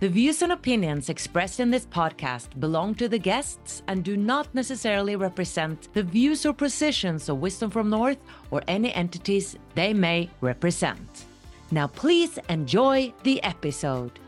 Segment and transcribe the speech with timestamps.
[0.00, 4.52] The views and opinions expressed in this podcast belong to the guests and do not
[4.52, 8.18] necessarily represent the views or positions of Wisdom from North
[8.50, 11.26] or any entities they may represent.
[11.70, 14.18] Now, please enjoy the episode.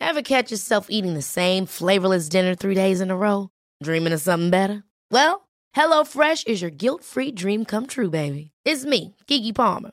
[0.00, 3.50] Ever catch yourself eating the same flavorless dinner three days in a row?
[3.82, 4.82] Dreaming of something better?
[5.10, 8.50] Well, HelloFresh is your guilt free dream come true, baby.
[8.64, 9.92] It's me, Keke Palmer.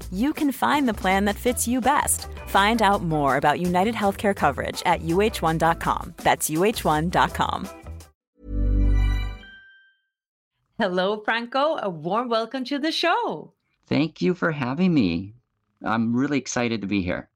[0.11, 2.27] you can find the plan that fits you best.
[2.47, 6.13] Find out more about United Healthcare coverage at uh1.com.
[6.17, 7.69] That's uh1.com.
[10.77, 11.77] Hello, Franco.
[11.77, 13.53] A warm welcome to the show.
[13.85, 15.35] Thank you for having me.
[15.83, 17.29] I'm really excited to be here.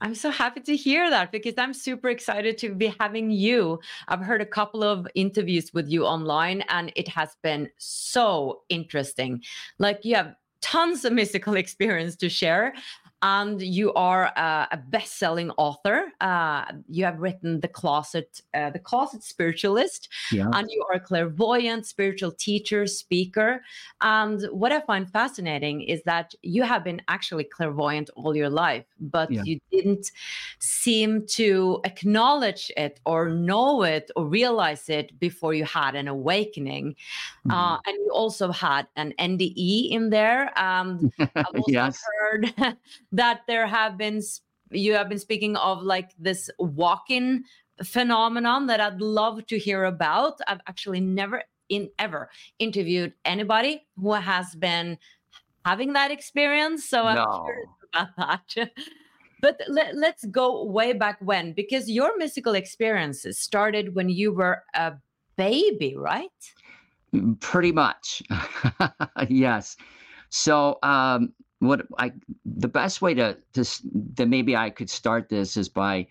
[0.00, 3.80] I'm so happy to hear that because I'm super excited to be having you.
[4.08, 9.42] I've heard a couple of interviews with you online and it has been so interesting.
[9.78, 10.34] Like you have
[10.64, 12.74] tons of mystical experience to share
[13.24, 16.12] and you are uh, a best-selling author.
[16.20, 20.50] Uh, you have written the closet, uh, the closet spiritualist, Yeah.
[20.52, 23.62] and you are a clairvoyant, spiritual teacher, speaker.
[24.02, 28.84] And what I find fascinating is that you have been actually clairvoyant all your life,
[29.00, 29.42] but Yeah.
[29.44, 30.12] you didn't
[30.58, 36.94] seem to acknowledge it or know it or realize it before you had an awakening.
[37.48, 40.52] Uh, and you also had an NDE in there.
[40.56, 42.02] And I've also yes.
[42.20, 42.76] heard
[43.14, 44.20] that there have been
[44.70, 47.44] you have been speaking of like this walk-in
[47.82, 50.40] phenomenon that I'd love to hear about.
[50.48, 54.98] I've actually never in ever interviewed anybody who has been
[55.64, 57.44] having that experience, so I'm No.
[57.44, 58.08] curious about
[58.56, 58.70] that.
[59.40, 64.62] But let, let's go way back when, because your mystical experiences started when you were
[64.74, 64.94] a
[65.36, 66.30] baby, right?
[67.14, 68.22] Mm, Pretty much.
[69.28, 69.76] yes.
[70.30, 71.34] So um
[71.68, 72.12] what I
[72.44, 73.64] the best way to to
[74.16, 76.08] that maybe I could start this is by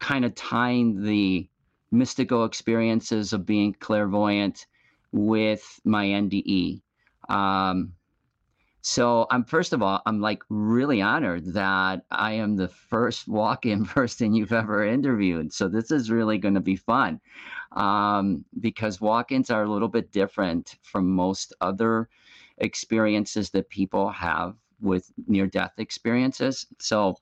[0.00, 1.48] kind of tying the
[1.92, 4.66] mystical experiences of being clairvoyant
[5.12, 6.82] with my NDE.
[7.28, 7.94] Um
[8.82, 13.84] so I'm first of all, I'm like really honored that I am the first walk-in
[13.96, 15.52] person you've ever interviewed.
[15.52, 17.20] So this is really going to be fun.
[17.72, 22.08] um, because walk-ins are a little bit different from most other
[22.58, 26.66] experiences that people have with near-death experiences.
[26.78, 27.16] So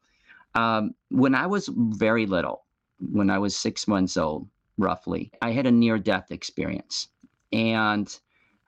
[0.55, 2.65] um, when I was very little,
[3.12, 4.49] when I was six months old,
[4.79, 7.09] roughly, I had a near-death experience,
[7.53, 8.09] and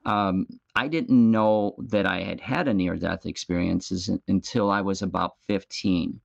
[0.04, 0.46] um,
[0.76, 5.34] I didn't know that I had had a near death experience until I was about
[5.48, 6.20] 15.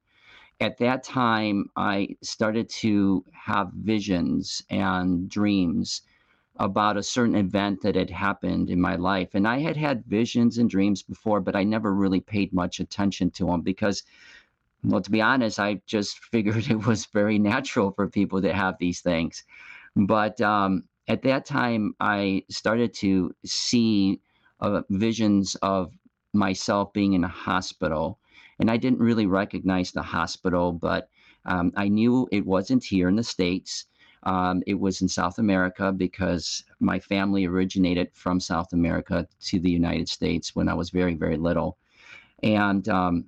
[0.60, 6.04] At that time, I started to have visions and dreams
[6.62, 9.30] about a certain event that had happened in my life.
[9.34, 13.32] And I had had visions and dreams before, but I never really paid much attention
[13.32, 14.04] to them because,
[14.84, 18.76] well, to be honest, I just figured it was very natural for people to have
[18.80, 19.44] these things.
[19.96, 24.22] But um, at that time, I started to see
[24.60, 25.92] uh, visions of
[26.32, 28.20] myself being in a hospital.
[28.60, 31.10] And I didn't really recognize the hospital, but
[31.46, 33.88] um, I knew it wasn't here in the States.
[34.24, 39.72] Um, it was in South America because my family originated from South America to the
[39.72, 41.78] United States when I was very, very little.
[42.44, 43.26] And um,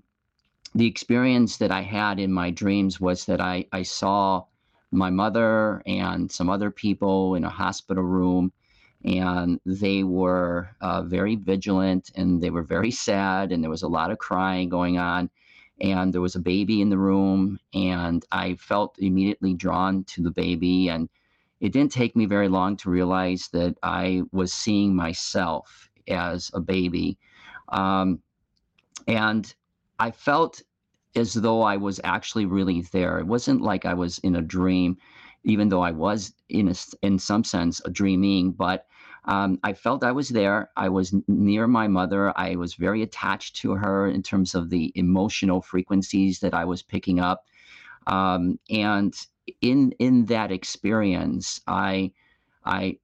[0.75, 4.45] the experience that I had in my dreams was that I, I saw
[4.91, 8.51] my mother and some other people in a hospital room
[9.05, 13.87] and they were uh, very vigilant and they were very sad and there was a
[13.87, 15.29] lot of crying going on
[15.81, 20.31] and there was a baby in the room and i felt immediately drawn to the
[20.31, 21.09] baby and
[21.61, 26.59] it didn't take me very long to realize that i was seeing myself as a
[26.59, 27.17] baby.
[27.69, 28.21] Um,
[29.07, 29.53] and
[29.99, 30.61] i felt
[31.15, 33.19] as though i was actually really there.
[33.19, 34.97] It wasn't like i was in a dream
[35.43, 38.85] even though i was in a, in some sense a dreaming but
[39.25, 40.69] um, I felt I was there.
[40.75, 42.37] I was near my mother.
[42.37, 46.83] I was very attached to her in terms of the emotional frequencies that I was
[46.83, 47.45] picking up.
[48.07, 49.13] Um, and
[49.61, 52.11] in in that experience, I
[52.65, 52.97] I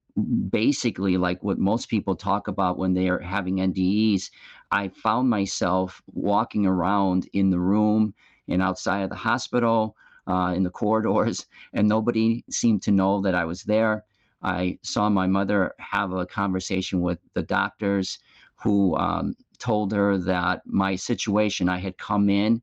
[0.50, 4.30] basically like what most people talk about when they are having NDEs.
[4.71, 8.13] I found myself walking around in the room
[8.48, 9.95] and outside of the hospital,
[10.27, 14.04] uh, in the corridors, and nobody seemed to know that I was there.
[14.41, 18.19] I saw my mother have a conversation with the doctors
[18.56, 22.62] who um, told her that my situation, I had come in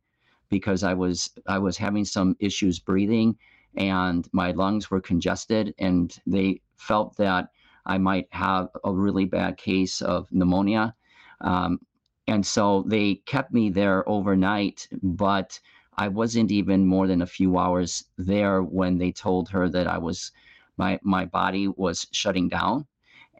[0.48, 3.36] because I was I was having some issues breathing
[3.76, 7.50] and my lungs were congested and they felt that
[7.84, 10.94] I might have a really bad case of pneumonia.
[11.40, 11.80] Um,
[12.26, 15.60] and so they kept me there overnight, but
[15.96, 19.98] I wasn't even more than a few hours there when they told her that I
[19.98, 20.32] was
[20.76, 22.86] my my body was shutting down,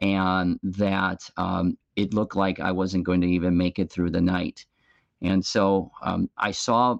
[0.01, 4.21] and that um, it looked like I wasn't going to even make it through the
[4.21, 4.65] night.
[5.21, 6.97] And so um, I saw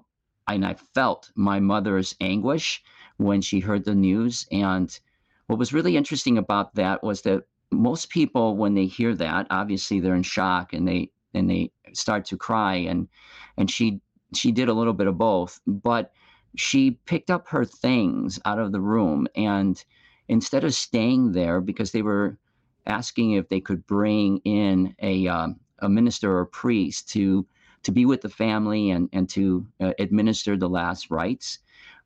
[0.48, 2.82] and I felt my mother's anguish
[3.18, 4.46] when she heard the news.
[4.50, 4.98] And
[5.46, 10.00] what was really interesting about that was that most people, when they hear that, obviously
[10.00, 12.76] they're in shock and they and they start to cry.
[12.76, 13.08] And
[13.56, 14.00] and she
[14.34, 16.12] she did a little bit of both, but
[16.56, 19.84] she picked up her things out of the room and
[20.28, 22.38] instead of staying there because they were
[22.86, 27.46] asking if they could bring in a um, a minister or a priest to
[27.82, 31.58] to be with the family and and to uh, administer the last rites,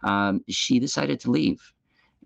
[0.03, 1.73] um, she decided to leave,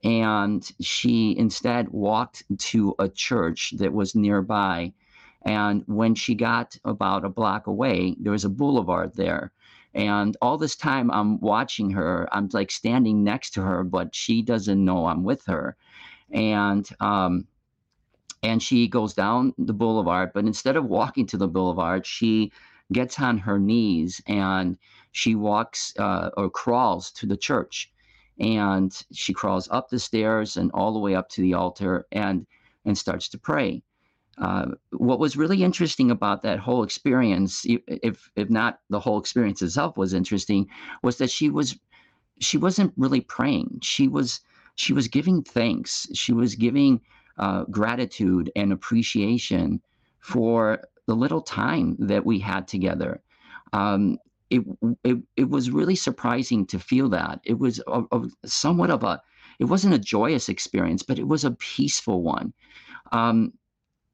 [0.05, 4.93] and she instead walked to a church that was nearby.
[5.43, 9.53] And when she got about a block away, there was a boulevard there.
[9.97, 12.29] And all this time, I'm watching her.
[12.31, 15.77] I'm like standing next to her, but she doesn't know I'm with her
[16.31, 17.47] and um,
[18.43, 20.31] and she goes down the boulevard.
[20.35, 22.53] But instead of walking to the boulevard, she
[22.93, 24.79] gets on her knees and
[25.12, 27.93] she walks uh, or crawls to the church,
[28.38, 32.47] and she crawls up the stairs and all the way up to the altar and
[32.85, 33.83] and starts to pray.
[34.38, 39.62] Uh, what was really interesting about that whole experience, if if not the whole experience
[39.62, 40.69] itself was interesting,
[41.02, 41.78] was that she was
[42.38, 43.78] she wasn't really praying.
[43.83, 44.40] She was
[44.75, 46.07] she was giving thanks.
[46.12, 47.00] She was giving
[47.38, 49.81] uh, gratitude and appreciation
[50.21, 53.23] for the little time that we had together.
[53.73, 54.19] Um,
[54.50, 54.62] it,
[55.02, 57.40] it, it was really surprising to feel that.
[57.45, 59.21] It was a, a, somewhat of a,
[59.59, 62.52] it wasn't a joyous experience, but it was a peaceful one.
[63.12, 63.52] Um,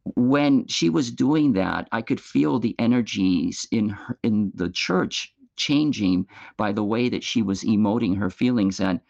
[0.05, 5.35] when she was doing that, I could feel the energies in her, in the church
[5.57, 8.81] changing by the way that she was emoting her feelings.
[8.81, 9.01] And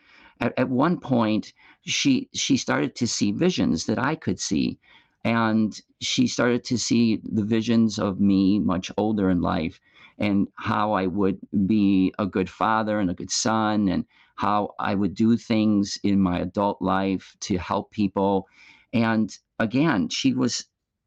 [0.41, 1.53] at, at one point
[1.87, 4.79] she she started to see visions that I could see
[5.25, 9.81] and she started to see the visions of me much older in life
[10.19, 14.05] and how I would be a good father and a good son and
[14.37, 18.49] how I would do things in my adult life to help people
[18.93, 20.67] and again she was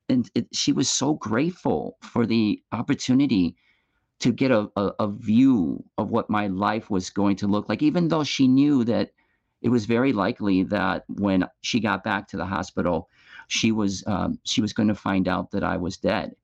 [0.09, 3.55] and it, she was so grateful for the opportunity
[4.19, 7.83] to get a, a, a, view of what my life was going to look like,
[7.83, 9.11] even though she knew that
[9.61, 13.09] it was very likely that when she got back to the hospital,
[13.47, 16.35] she was um, she was going to find out that I was dead.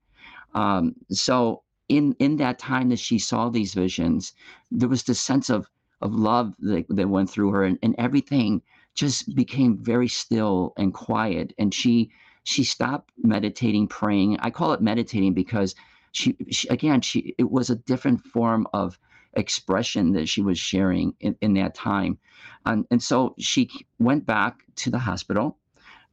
[0.54, 4.34] Um, so in in that time that she saw these visions,
[4.70, 5.68] there was this sense of
[6.00, 8.60] of love that, that went through her, and, and everything
[8.94, 11.54] just became very still and quiet.
[11.58, 12.10] And she
[12.44, 14.38] she stopped meditating, praying.
[14.40, 15.74] I call it meditating because
[16.12, 18.98] she, she again she it was a different form of
[19.34, 22.18] expression that she was sharing in, in that time.
[22.66, 25.58] And, and so she went back to the hospital.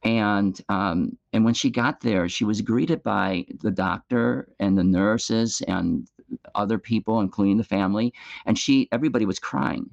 [0.02, 4.84] And um, and when she got there, she was greeted by the doctor and the
[4.84, 6.08] nurses and
[6.54, 8.14] other people, including the family.
[8.46, 9.90] And she everybody was crying.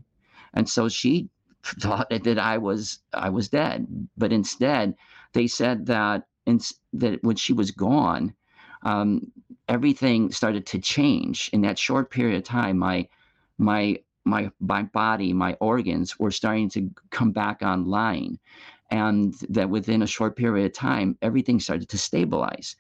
[0.53, 1.27] And so she
[1.63, 3.85] thought that I was I was dead.
[4.17, 4.95] But instead,
[5.33, 6.59] they said that in,
[6.93, 8.33] that when she was gone,
[8.83, 9.31] um,
[9.67, 12.77] everything started to change in that short period of time.
[12.77, 13.07] My
[13.57, 18.39] my my my body, my organs were starting to come back online,
[18.91, 22.75] and that within a short period of time, everything started to stabilize.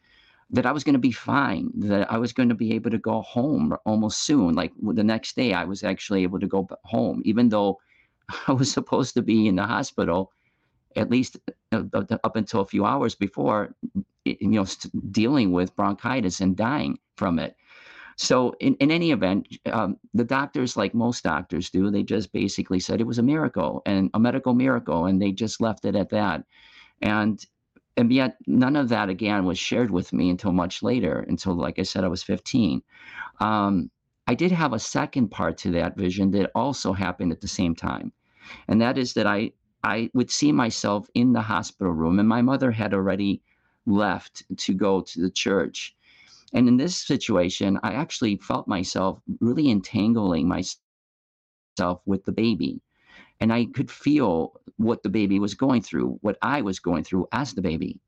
[0.49, 1.71] That I was going to be fine.
[1.75, 4.55] That I was going to be able to go home almost soon.
[4.55, 7.79] Like the next day, I was actually able to go home, even though
[8.47, 10.31] I was supposed to be in the hospital
[10.95, 11.37] at least
[11.71, 11.83] uh,
[12.23, 13.75] up until a few hours before,
[14.25, 14.65] you know,
[15.11, 17.55] dealing with bronchitis and dying from it.
[18.19, 22.79] So, in, in any event, um, the doctors, like most doctors do, they just basically
[22.79, 26.09] said it was a miracle and a medical miracle, and they just left it at
[26.09, 26.43] that.
[27.01, 27.43] And
[27.95, 31.25] and yet, none of that again was shared with me until much later.
[31.27, 32.81] Until, like I said, I was 15.
[33.39, 33.91] Um,
[34.25, 37.75] I did have a second part to that vision that also happened at the same
[37.75, 38.11] time,
[38.67, 39.51] and that is that I
[39.83, 43.41] I would see myself in the hospital room, and my mother had already
[43.85, 45.95] left to go to the church.
[46.53, 52.81] And in this situation, I actually felt myself really entangling myself with the baby.
[53.39, 57.27] And I could feel what the baby was going through, what I was going through
[57.31, 57.99] as the baby.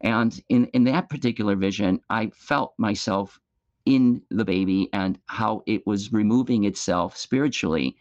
[0.00, 3.38] And in, in that particular vision, I felt myself
[3.84, 7.96] in the baby and how it was removing itself spiritually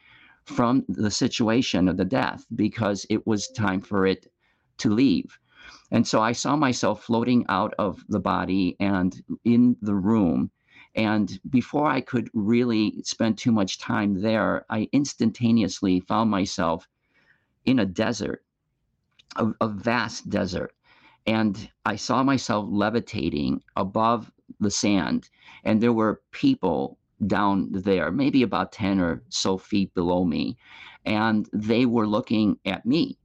[0.49, 4.31] from the situation of the death because it was time for it
[4.77, 5.39] to leave.
[5.91, 10.51] And so I saw myself floating out of the body and in the room.
[10.95, 16.87] And before I could really spend too much time there, I instantaneously found myself
[17.65, 18.43] in a desert,
[19.35, 20.73] a, a vast desert.
[21.25, 25.29] And I saw myself levitating above the sand.
[25.63, 30.57] And there were people down there, maybe about 10 or so feet below me.
[31.05, 33.17] And they were looking at me.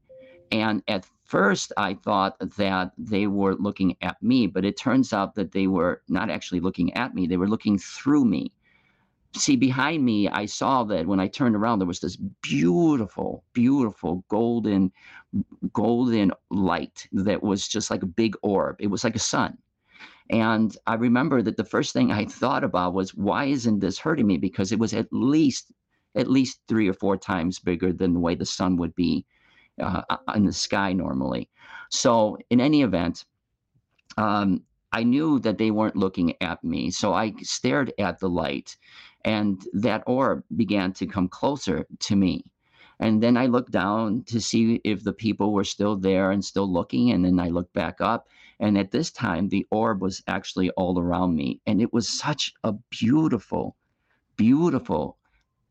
[0.51, 5.35] And at first, I thought that they were looking at me, but it turns out
[5.35, 8.53] that they were not actually looking at me, they were looking through me.
[9.37, 14.25] See, behind me, I saw that when I turned around, there was this beautiful, beautiful
[14.29, 14.93] golden,
[15.73, 18.77] golden light that was just like a big orb.
[18.79, 19.59] It was like a sun
[20.31, 24.27] and I remember that the first thing I thought about was, why isn't this hurting
[24.27, 24.39] me?
[24.39, 25.73] Because it was at least
[26.17, 29.27] at least three or four times bigger than the way the sun would be
[29.83, 30.03] uh,
[30.35, 31.49] in the sky normally.
[31.91, 33.25] So in any event,
[34.17, 34.63] um,
[34.93, 36.93] I knew that they weren't looking at me.
[36.93, 38.77] So I stared at the light,
[39.25, 42.45] and that orb began to come closer to me.
[43.01, 46.73] And then I looked down to see if the people were still there and still
[46.73, 47.11] looking.
[47.11, 48.29] And then I looked back up.
[48.61, 51.61] And at this time, the orb was actually all around me.
[51.67, 53.77] And it was such a beautiful,
[54.37, 55.19] beautiful,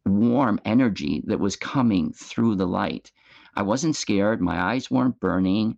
[0.05, 3.11] warm energy that was coming through the light.
[3.55, 4.41] I wasn't scared.
[4.41, 5.77] My eyes weren't burning.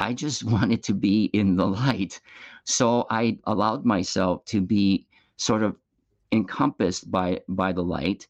[0.00, 2.20] I just wanted to be in the light.
[2.64, 5.76] So I allowed myself to be sort of
[6.32, 8.26] encompassed by by the light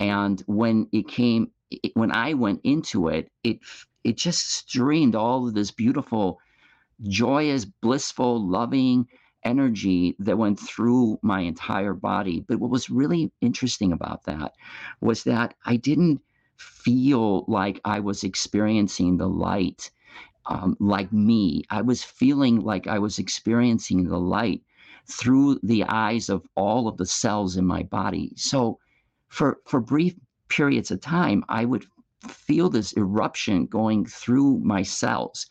[0.00, 3.60] and when it came it, when I went into it, it
[4.04, 6.40] it just streamed all of this beautiful,
[7.06, 9.06] joyous, blissful, loving
[9.44, 12.44] energy that went through my entire body.
[12.48, 14.52] But what was really interesting about that
[15.00, 16.20] was that I didn't
[16.56, 19.90] feel like I was experiencing the light
[20.46, 21.62] um, like me.
[21.70, 24.62] I was feeling like I was experiencing the light
[25.06, 28.32] through the eyes of all of the cells in my body.
[28.36, 28.78] So
[29.28, 30.14] for for brief
[30.48, 31.86] periods of time, I would
[32.26, 35.46] feel this eruption going through my cells.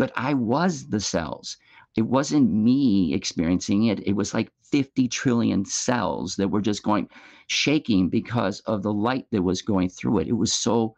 [0.00, 1.58] But I was the cells.
[1.94, 4.00] It wasn't me experiencing it.
[4.08, 7.10] It was like 50 trillion cells that were just going
[7.48, 10.28] shaking because of the light that was going through it.
[10.28, 10.96] It was so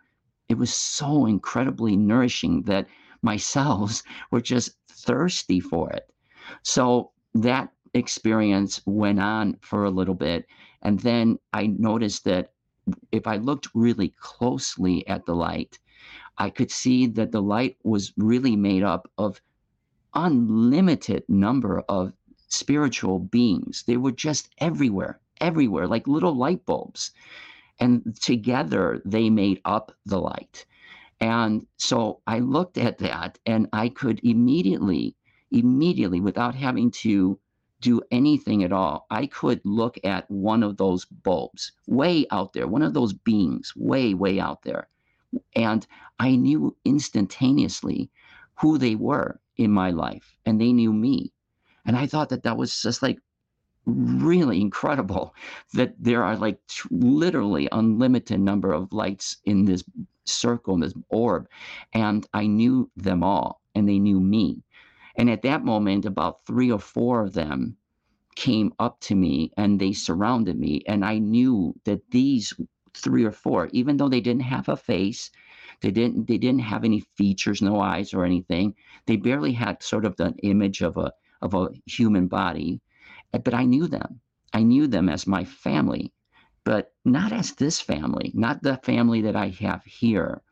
[0.49, 2.87] it was so incredibly nourishing that
[3.23, 6.09] my cells were just thirsty for it.
[6.63, 10.47] So that experience went on for a little bit.
[10.83, 12.53] And then I noticed that
[13.11, 15.81] if I looked really closely at the light,
[16.39, 19.41] I could see that the light was really made up of
[20.15, 22.13] unlimited number of
[22.49, 23.85] spiritual beings.
[23.87, 27.11] They were just everywhere, everywhere, like little light bulbs.
[27.81, 30.67] And together they made up the light.
[31.21, 35.17] And so I looked at that and I could immediately,
[35.51, 37.39] immediately, without having to
[37.81, 42.67] do anything at all, I could look at one of those bulbs way out there,
[42.67, 44.89] one of those beings way, way out there.
[45.55, 45.87] And
[46.19, 48.11] I knew instantaneously
[48.61, 51.33] who they were in my life and they knew me.
[51.85, 53.19] And I thought that that was just like
[53.85, 55.35] really incredible
[55.75, 56.61] that there are like
[56.91, 59.85] literally unlimited number of lights in this
[60.25, 61.49] circle, in this orb.
[61.93, 64.63] And I knew them all and they knew me.
[65.17, 67.77] And at that moment, about three or four of them
[68.35, 70.83] came up to me and they surrounded me.
[70.87, 72.55] And I knew that these
[72.95, 75.31] three or four, even though they didn't have a face,
[75.81, 78.75] they didn't they didn't have any features, no eyes or anything.
[79.07, 82.81] They barely had sort of the image of a of a human body.
[83.33, 84.21] Eh, but I knew them.
[84.53, 86.13] I knew them as my family,
[86.65, 90.43] but not as this family, not the family that I have here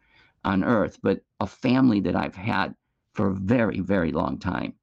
[0.44, 2.74] on earth, but a family that I've had
[3.12, 4.74] for a very, very long time.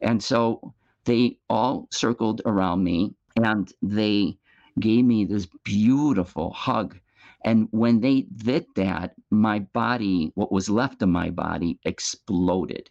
[0.00, 0.74] And so
[1.04, 4.38] they all circled around me and they
[4.80, 6.98] gave me this beautiful hug
[7.46, 12.90] and when they did that, my body, what was left of my body, exploded.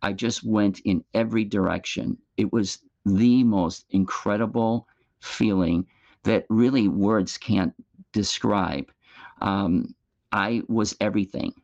[0.00, 2.18] I just went in every direction.
[2.36, 4.86] It was the most incredible
[5.20, 5.86] feeling
[6.22, 7.74] that really words can't
[8.12, 8.92] describe.
[9.40, 9.94] Um,
[10.30, 11.54] I was everything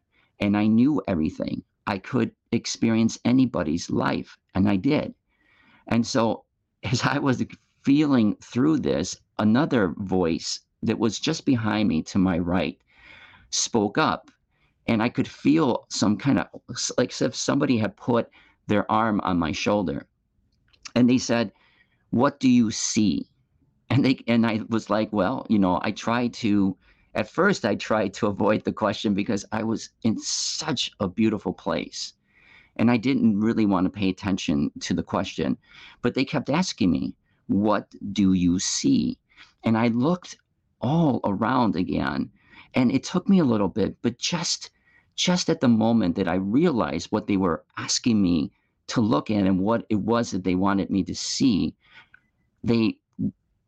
[0.41, 1.63] and I knew everything.
[1.87, 5.15] I could experience anybody's life, and I did.
[5.87, 6.45] And so,
[6.83, 7.45] as I was
[7.83, 12.79] feeling through this, another voice that was just behind me to my right
[13.51, 14.31] spoke up
[14.87, 16.47] and I could feel some kind of
[16.97, 18.31] like if somebody had put
[18.69, 20.07] their arm on my shoulder.
[20.95, 21.53] And they said,
[22.11, 23.29] What do you see?
[23.91, 26.77] And they and I was like, Well, you know, I tried to
[27.15, 31.53] at first I tried to avoid the question because I was in such a beautiful
[31.53, 32.15] place.
[32.77, 35.59] And I didn't really want to pay attention to the question.
[36.01, 37.15] But they kept asking me,
[37.49, 39.19] What do you see?
[39.65, 40.37] And I looked
[40.81, 42.31] all around again.
[42.75, 44.71] And it took me a little bit, but just
[45.15, 48.51] just at the moment that I realized what they were asking me
[48.87, 51.77] to look at and what it was that they wanted me to see,
[52.65, 52.97] they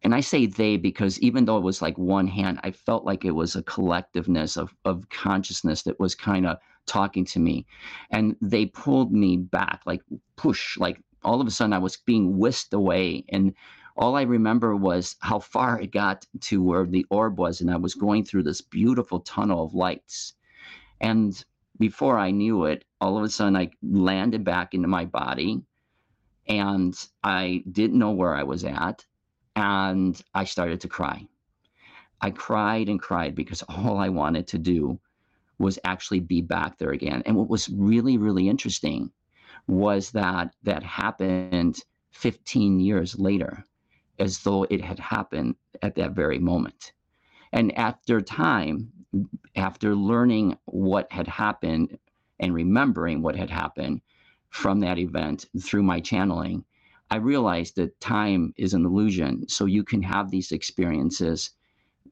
[0.02, 3.24] and I say they because even though it was like one hand, I felt like
[3.24, 7.66] it was a collectiveness of, of consciousness that was kind of talking to me.
[8.10, 10.02] And they pulled me back, like
[10.36, 13.24] push, like all of a sudden I was being whisked away.
[13.30, 13.54] And
[13.96, 17.76] all I remember was how far it got to where the orb was, and I
[17.76, 20.34] was going through this beautiful tunnel of lights.
[21.00, 21.42] And
[21.78, 25.62] before I knew it, all of a sudden I landed back into my body
[26.46, 29.04] and I didn't know where I was at.
[29.56, 31.26] And I started to cry.
[32.20, 34.98] I cried and cried because all I wanted to do
[35.58, 37.22] was actually be back there again.
[37.26, 39.12] And what was really, really interesting
[39.68, 41.80] was that that happened
[42.10, 43.64] 15 years later
[44.18, 46.92] as though it had happened at that very moment.
[47.52, 48.92] And after time,
[49.54, 51.98] after learning what had happened
[52.40, 54.00] and remembering what had happened
[54.50, 56.64] from that event through my channeling,
[57.10, 59.48] I realized that time is an illusion.
[59.48, 61.50] So you can have these experiences,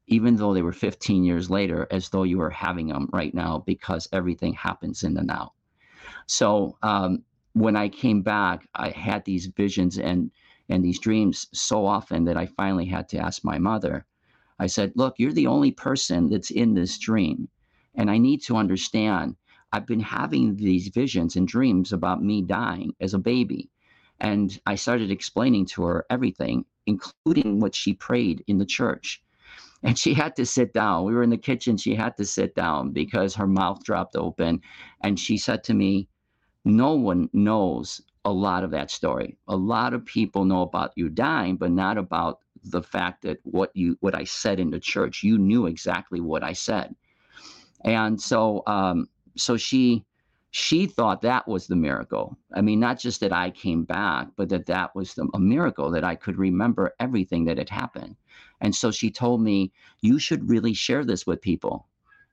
[0.07, 3.59] even though they were 15 years later, as though you were having them right now
[3.67, 5.53] because everything happens in the now.
[6.27, 10.31] So um, when I came back, I had these visions and
[10.69, 14.07] and these dreams so often that I finally had to ask my mother.
[14.59, 17.49] I said, Look, you're the only person that's in this dream.
[17.95, 19.37] And I need to understand.
[19.73, 23.71] I've been having these visions and dreams about me dying as a baby.
[24.21, 29.23] And I started explaining to her everything, including what she prayed in the church.
[29.83, 31.05] And she had to sit down.
[31.05, 31.77] We were in the kitchen.
[31.77, 34.61] She had to sit down because her mouth dropped open.
[35.03, 36.09] And she said to me,
[36.65, 39.37] No one knows a lot of that story.
[39.49, 43.71] A lot of people know about you dying, but not about the fact that what
[43.75, 45.23] you what I said in the church.
[45.23, 46.95] You knew exactly what I said,
[47.85, 50.05] and so um, so she
[50.55, 52.37] she thought that was the miracle.
[52.55, 55.91] I mean, not just that I came back, but that that was the, a miracle
[55.91, 58.17] that I could remember everything that had happened.
[58.61, 61.89] And so she told me, you should really share this with people.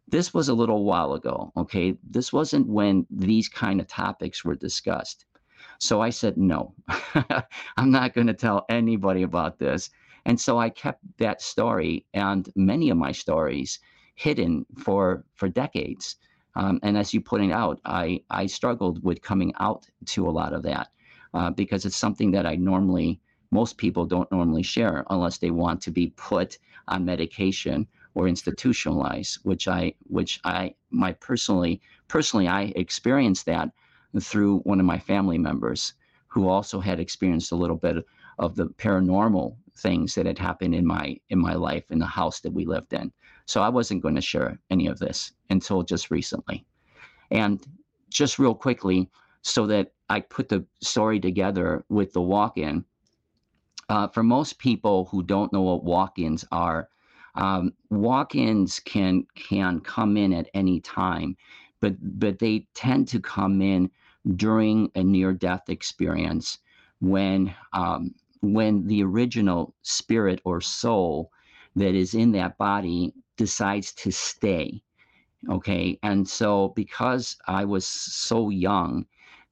[0.10, 1.96] This was a little while ago, okay?
[2.04, 5.26] This wasn't when these kind of topics were discussed.
[5.80, 6.74] So I said, no,
[7.78, 9.90] I'm not going to tell anybody about this.
[10.26, 13.80] And so I kept that story and many of my stories
[14.16, 16.18] hidden for, for decades
[16.56, 20.54] Um, and as you pointed out, I, I struggled with coming out to a lot
[20.54, 20.90] of that
[21.34, 25.82] uh, because it's something that I normally, most people don't normally share unless they want
[25.84, 32.74] to be put on medication or institutionalized, which I, which I, my personally, personally, I
[32.76, 33.72] experienced that
[34.20, 35.94] through one of my family members
[36.28, 38.06] who also had experienced a little bit
[38.38, 42.40] of the paranormal things that had happened in my in my life in the house
[42.42, 43.12] that we lived in.
[43.46, 46.66] So I wasn't going to share any of this until just recently.
[47.32, 47.66] And
[48.10, 49.10] just real quickly,
[49.42, 52.86] so that I put the story together with the walk-in.
[53.88, 56.90] Uh, for most people who don't know what walk-ins are,
[57.36, 61.38] um, walk-ins can can come in at any time,
[61.80, 63.90] but but they tend to come in
[64.36, 66.58] during a near-death experience
[67.00, 71.32] when um, when the original spirit or soul
[71.76, 74.82] that is in that body decides to stay.
[75.50, 75.98] Okay.
[76.04, 79.06] And so, because I was so young,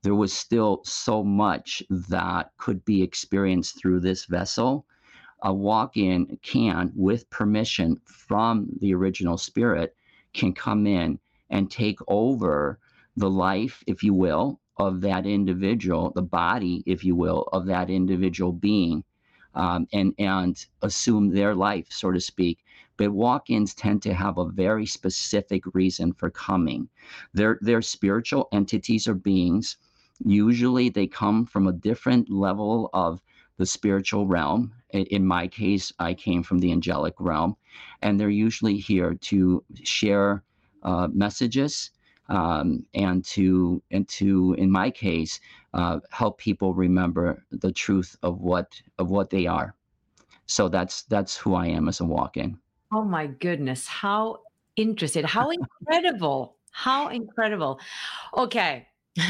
[0.04, 4.86] there was still so much that could be experienced through this vessel.
[5.44, 9.96] A walk in can, with permission from the original spirit,
[10.34, 12.80] can come in and take over
[13.16, 17.90] the life, if you will, of that individual, the body, if you will, of that
[17.90, 19.04] individual being,
[19.56, 22.60] um, and and assume their life, so to speak.
[22.98, 26.90] But walk-ins tend to have a very specific reason for coming.
[27.34, 29.78] They're they're spiritual entities or beings.
[30.24, 33.22] Usually, they come from a different level of
[33.58, 34.74] the spiritual realm.
[34.94, 37.56] In my case, I came from the angelic realm,
[38.02, 40.44] and they're usually here to share
[40.84, 41.92] uh, messages
[42.30, 45.40] um, and to and to in my case
[45.74, 49.76] uh, help people remember the truth of what of what they are.
[50.46, 52.58] So that's that's who i am as a walk-in.
[52.92, 54.38] Oh my goodness how
[54.76, 57.80] interested how incredible how incredible.
[58.36, 58.88] Okay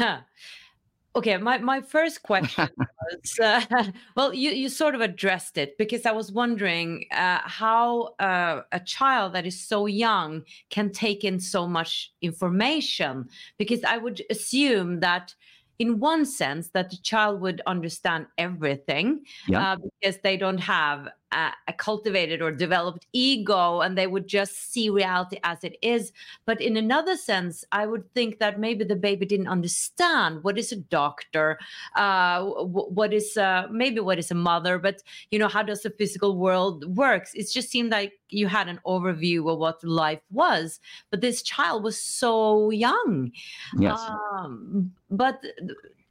[1.17, 3.61] Okay, my, my first question was uh,
[4.15, 8.79] well, you, you sort of addressed it because I was wondering uh, how uh, a
[8.79, 13.29] child that is so young can take in so much information.
[13.57, 15.33] Because I would assume that
[15.79, 19.73] in one sense that the child would understand everything yeah.
[19.73, 24.71] uh, because they don't have a, a, cultivated or developed ego and they would just
[24.71, 26.11] see reality as it is.
[26.45, 30.71] But in another sense i would think that maybe the baby didn't understand what is
[30.71, 31.57] a doctor
[31.95, 35.89] uh, what is uh, maybe what is a mother but you know how does the
[35.89, 37.33] physical world works?
[37.33, 41.83] It just seemed like you had an overview of what life was but this child
[41.83, 43.31] was so young.
[43.79, 43.99] Yes.
[43.99, 45.41] Um, but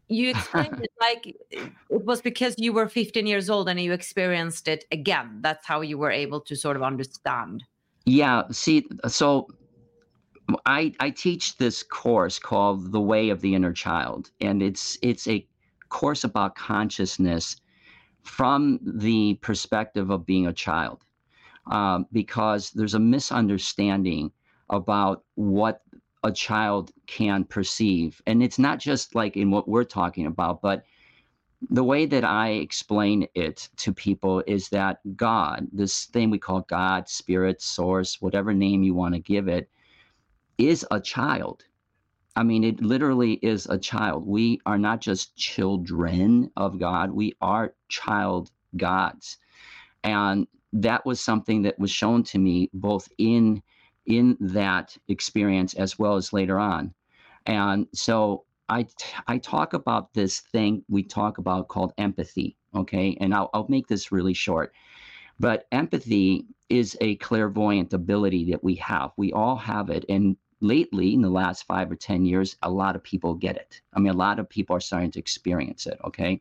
[0.09, 4.69] you explained it like it was because you were 15 years old and you experienced
[4.69, 5.39] it again.
[5.41, 7.65] That's how you were able to sort of understand.
[8.05, 9.49] Yeah see so
[10.65, 15.27] i i teach this course called the way of the inner child and it's it's
[15.27, 15.45] a
[15.89, 17.57] course about consciousness
[18.23, 21.03] from the perspective of being a child
[21.71, 24.31] um, because there's a misunderstanding
[24.71, 25.83] about what
[26.27, 28.21] a child can perceive.
[28.27, 30.85] And it's not just like in what we're talking about, but
[31.71, 36.63] the way that I explain it to people is that God, this thing we call
[36.63, 39.71] God, spirit, source, whatever name you want to give it,
[40.59, 41.65] is a child.
[42.35, 44.27] I mean, it literally is a child.
[44.27, 49.39] We are not just children of God, we are child gods.
[50.05, 53.63] And that was something that was shown to me both in
[54.07, 56.95] in that experience as well as later on.
[57.47, 58.87] And so I,
[59.27, 62.57] I talk about this thing we talk about called empathy.
[62.75, 63.17] Okay.
[63.21, 64.73] And I'll, I'll make this really short.
[65.39, 69.13] But empathy is a clairvoyant ability that we have.
[69.17, 70.05] We all have it.
[70.09, 73.81] And lately, in the last five or 10 years, a lot of people get it.
[73.95, 75.99] I mean, a lot of people are starting to experience it.
[76.05, 76.41] Okay.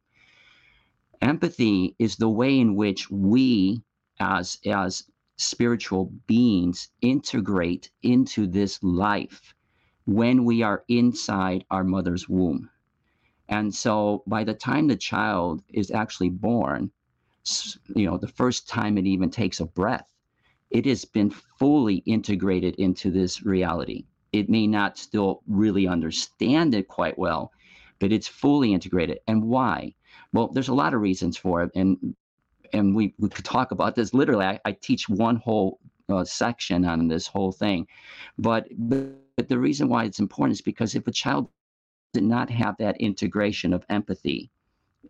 [1.22, 3.82] Empathy is the way in which we,
[4.20, 5.04] as, as
[5.38, 9.54] spiritual beings integrate into this life
[10.06, 12.70] when we are inside our mother's womb.
[13.50, 16.92] And so by the time the child is actually born,
[17.96, 20.08] you know, the first time it even takes a breath,
[20.72, 24.06] it has been fully integrated into this reality.
[24.34, 27.52] It may not still really understand it quite well,
[28.00, 29.20] but it's fully integrated.
[29.28, 29.94] And why?
[30.34, 31.72] Well, there's a lot of reasons for it.
[31.76, 32.16] And
[32.74, 36.86] and we, we could talk about this literally i, I teach one whole uh, section
[36.86, 37.88] on this whole thing
[38.38, 41.50] but, but the reason why it's important is because if a child
[42.14, 44.52] did not have that integration of empathy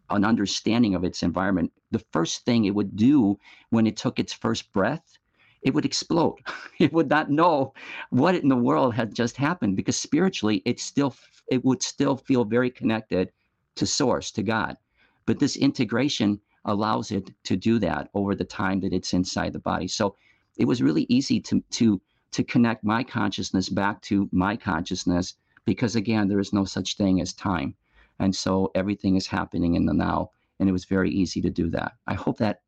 [0.09, 3.37] an understanding of its environment the first thing it would do
[3.69, 5.17] when it took its first breath
[5.65, 6.37] it would explode.
[6.79, 7.73] it would not know
[8.11, 11.13] what in the world had just happened because spiritually it still
[11.47, 13.31] it would still feel very connected
[13.75, 14.77] to source, to God.
[15.25, 19.59] But this integration allows it to do that over the time that it's inside the
[19.59, 19.87] body.
[19.87, 20.15] So
[20.57, 22.01] it was really easy to to
[22.31, 27.21] to connect my consciousness back to my consciousness because again there is no such thing
[27.21, 27.75] as time.
[28.19, 31.69] And so everything is happening in the now and it was very easy to do
[31.71, 31.93] that.
[32.07, 32.61] I hope that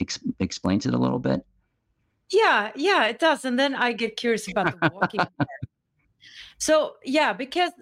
[0.00, 1.44] ex- explains it a little bit.
[2.30, 3.44] Yeah, yeah, it does.
[3.44, 5.26] And then I get curious about the walk-in.
[6.58, 7.72] so, yeah, because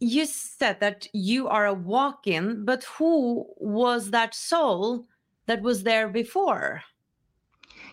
[0.00, 5.06] you said that you are a walk in, but who was that soul
[5.46, 6.82] that was there before?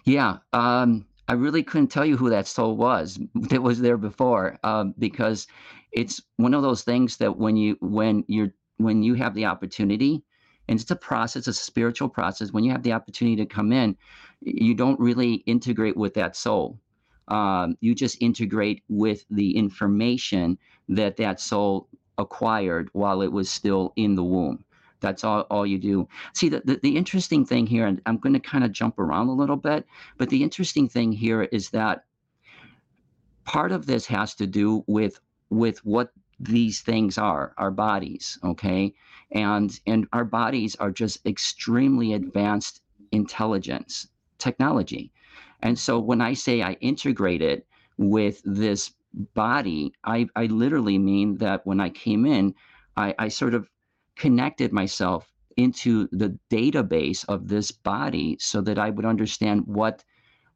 [0.06, 4.58] Yeah, um, I really couldn't tell you who that soul was that was there before
[4.64, 5.48] um, because
[5.94, 10.24] it's one of those things that when you when you're when you have the opportunity
[10.68, 13.72] and it's a process it's a spiritual process when you have the opportunity to come
[13.72, 13.96] in
[14.42, 16.80] you don't really integrate with that soul
[17.32, 20.58] um, you just integrate with the information
[20.90, 24.64] that that soul acquired while it was still in the womb.
[25.00, 26.08] That's all, all you do.
[26.34, 29.30] See the, the, the interesting thing here and i'm going to kind of jump around
[29.30, 32.04] a little bit but the interesting thing here is that
[33.46, 38.94] part of this has to do with with what these things are our bodies okay?
[39.32, 45.12] And and our bodies are just extremely advanced intelligence technology
[45.62, 47.66] and so when i say i integrate it
[47.98, 48.94] with this
[49.34, 52.54] body i i literally mean that when i came in
[52.98, 53.70] i i sort of
[54.16, 60.04] connected myself into the database of this body so that i would understand what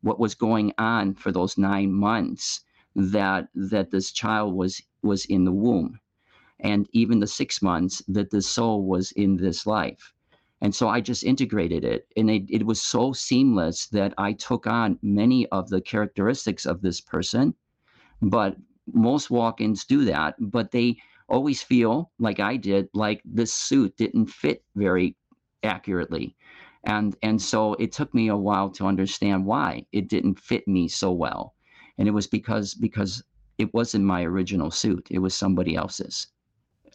[0.01, 2.61] what was going on for those 9 months
[2.95, 5.99] that that this child was was in the womb
[6.61, 10.13] and even the six months that the soul was in this life
[10.65, 14.67] and so i just integrated it and it, it was so seamless that i took
[14.67, 17.54] on many of the characteristics of this person
[18.21, 18.58] but
[18.93, 20.97] most walk-ins do that but they
[21.30, 25.15] always feel like i did like this suit didn't fit very
[25.65, 26.36] accurately.
[26.86, 30.88] And and so it took me a while to understand why it didn't fit me
[30.88, 31.56] so well.
[31.97, 33.23] And it was because because
[33.58, 36.28] it wasn't my original suit it was somebody else's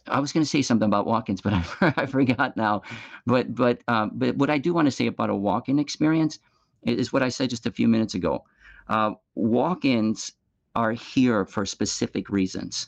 [0.07, 2.81] i was going to say something about walk-ins but i, I forgot now.
[3.25, 6.39] But but um, but what i do want to say about a walk-in experience
[6.83, 8.43] is what i said just a few minutes ago.
[8.87, 10.33] Uh, walk-ins
[10.75, 12.87] are here for specific reasons.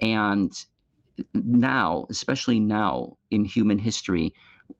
[0.00, 0.52] And
[1.34, 4.32] now especially now in human history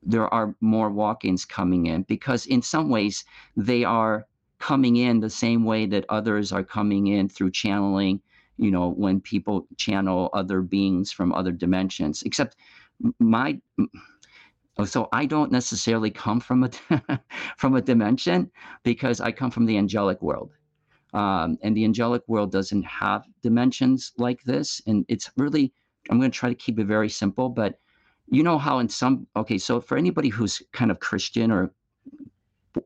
[0.03, 3.25] there are more walk-ins coming in because in some ways
[3.57, 4.27] they are
[4.59, 8.21] coming in the same way that others are coming in through channeling
[8.59, 12.57] you know when people channel other beings from other dimensions except
[13.19, 13.59] my
[14.77, 17.21] oh, so i don't necessarily come from a
[17.57, 18.51] from a dimension
[18.83, 20.53] because i come from the angelic world.
[21.15, 25.73] Um, and the angelic world doesn't have dimensions like this and it's really
[26.11, 27.79] i'm going to try to keep it very simple but
[28.31, 31.73] you know how in some okay so for anybody who's kind of christian or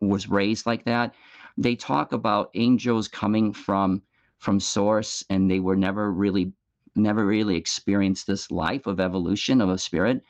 [0.00, 1.14] was raised like that
[1.58, 4.00] they talk about angels coming from
[4.42, 6.52] from source and they were never really
[6.94, 10.22] never really experienced this life of evolution of a spirit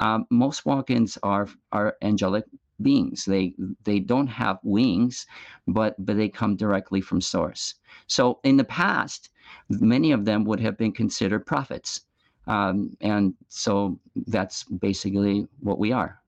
[0.00, 2.44] um, most walk-ins are are angelic
[2.82, 3.24] beings.
[3.24, 3.54] They
[3.84, 5.26] they don't have wings
[5.68, 7.74] but but they come directly from source.
[8.06, 9.30] So in the past
[9.68, 12.00] many of them would have been considered prophets
[12.46, 16.20] um, and so that's basically what we are.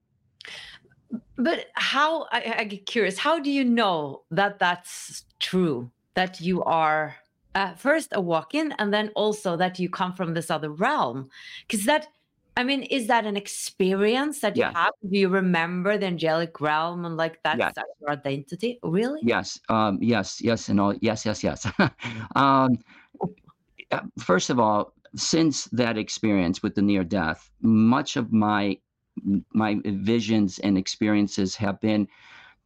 [1.37, 6.63] But how I, I, get curious how do you know that that's true that you
[6.63, 7.15] are
[7.55, 11.29] uh, first a walk-in and then also that you come from this other realm.
[11.67, 12.07] Because that
[12.55, 14.91] i mean is that an experience that you have?
[15.01, 17.73] Do you remember the angelic realm and like that's yes.
[17.99, 18.79] your identity?
[18.83, 19.21] Really?
[19.23, 21.65] Yes um, yes yes and all yes yes yes.
[22.35, 22.77] Um,
[23.91, 28.77] uh, first of all since that experience with the near death much of my
[29.53, 32.07] my visions and experiences have been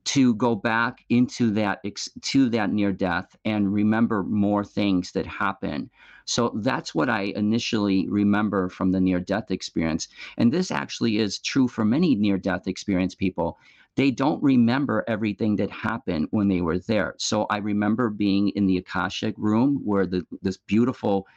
[0.07, 1.81] to go back into that
[2.21, 5.89] to that near death and remember more things that happen.
[6.25, 10.07] So that's what i initially remember from the near death experience.
[10.37, 13.59] And this actually is true for many near death experience people.
[13.97, 17.15] They don't remember everything that happened when they were there.
[17.17, 21.27] So i remember being in the akashic room where the this beautiful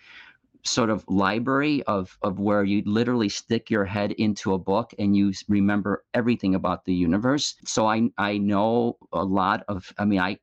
[0.65, 5.17] sort of library of of where you literally stick your head into a book and
[5.17, 10.19] you remember everything about the universe so i i know a lot of i mean
[10.21, 10.39] i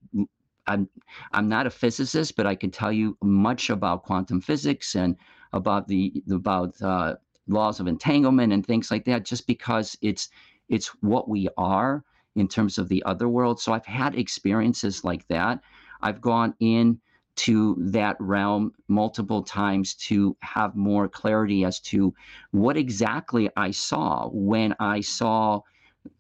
[0.66, 0.90] i'm
[1.34, 5.16] i'm not a physicist but i can tell you much about quantum physics and
[5.54, 7.16] about the about uh,
[7.48, 10.30] laws of entanglement and things like that just because it's
[10.70, 12.04] it's what we are
[12.36, 13.60] in terms of the other world.
[13.60, 15.60] So I've had experiences like that.
[16.02, 17.00] I've gone in
[17.38, 22.14] to that realm multiple times to have more clarity as to
[22.52, 25.62] what exactly I saw when I saw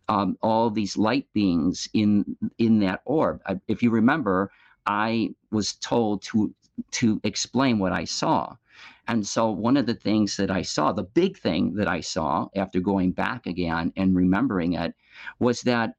[0.07, 3.41] um, all these light beings in in that orb.
[3.45, 4.51] I, if you remember,
[4.85, 6.53] I was told to
[6.91, 8.55] to explain what I saw.
[9.07, 12.47] And so one of the things that I saw, the big thing that I saw
[12.55, 14.93] after going back again and remembering it
[15.39, 15.95] was that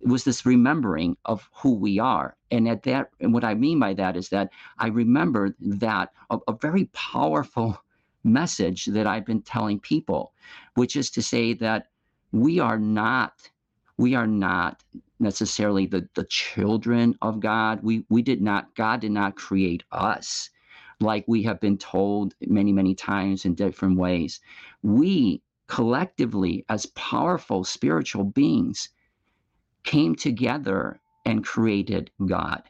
[0.00, 2.36] it was this remembering of who we are.
[2.50, 6.38] And at that, and what I mean by that is that I remember that a,
[6.48, 7.78] a very powerful
[8.24, 10.32] message that I've been telling people,
[10.74, 11.88] which is to say that
[12.32, 13.50] we are not,
[13.98, 14.82] we are not
[15.18, 17.80] necessarily the, the children of God.
[17.82, 20.50] We we did not, God did not create us
[21.00, 24.40] like we have been told many, many times in different ways.
[24.82, 28.88] We collectively, as powerful spiritual beings,
[29.84, 32.62] came together and created God,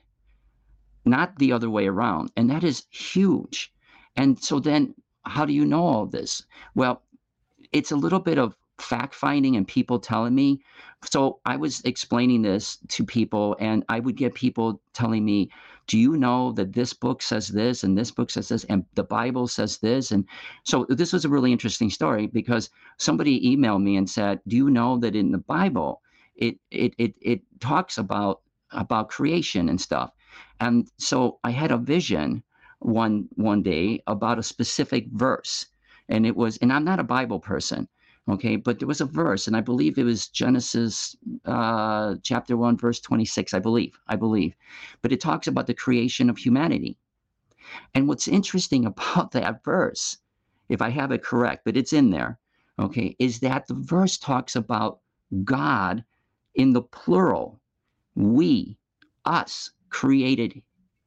[1.04, 2.30] not the other way around.
[2.36, 3.72] And that is huge.
[4.16, 4.94] And so then,
[5.24, 6.44] how do you know all this?
[6.74, 7.02] Well,
[7.72, 10.60] it's a little bit of fact finding and people telling me.
[11.04, 15.50] So I was explaining this to people, and I would get people telling me,
[15.86, 19.04] Do you know that this book says this, and this book says this, and the
[19.04, 20.10] Bible says this?
[20.10, 20.24] And
[20.64, 24.70] so this was a really interesting story because somebody emailed me and said, Do you
[24.70, 26.02] know that in the Bible,
[26.40, 30.10] it it it it talks about about creation and stuff.
[30.60, 32.42] And so I had a vision
[32.80, 35.66] one one day about a specific verse.
[36.08, 37.88] And it was, and I'm not a Bible person,
[38.28, 42.76] okay, but there was a verse, and I believe it was Genesis uh, chapter 1,
[42.78, 44.54] verse 26, I believe, I believe.
[45.02, 46.98] But it talks about the creation of humanity.
[47.94, 50.18] And what's interesting about that verse,
[50.68, 52.38] if I have it correct, but it's in there,
[52.78, 55.00] okay, is that the verse talks about
[55.44, 56.04] God
[56.54, 57.60] in the plural,
[58.14, 58.76] we,
[59.24, 60.62] us, created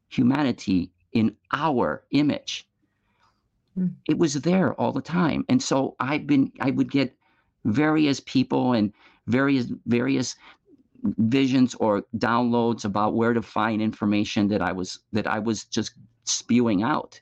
[0.10, 2.67] humanity in our image.
[3.77, 3.93] Mm.
[4.08, 5.45] It was there all the time.
[5.49, 7.15] And so I've been, I would get
[7.65, 8.93] various people and
[9.27, 10.36] various, various
[11.03, 15.93] visions or downloads about where to find information that I was, that I was just
[16.23, 17.19] spewing out.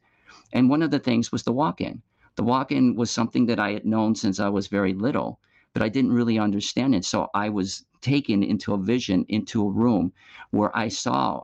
[0.54, 2.02] And one of the things was the walk in.
[2.36, 5.40] The walk in was something that I had known since I was very little,
[5.74, 7.06] but I didn't really understand it.
[7.06, 10.12] So I was taken into a vision, into a room
[10.52, 11.44] where I saw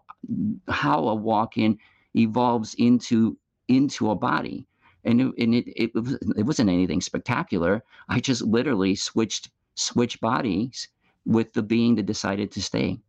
[0.68, 1.78] how a walk-in
[2.16, 4.66] evolves into into a body.
[5.04, 5.92] And it, and it, it,
[6.38, 7.84] it wasn't anything spectacular.
[8.10, 10.88] I just literally switched switched bodies
[11.26, 13.00] with the being that decided to stay.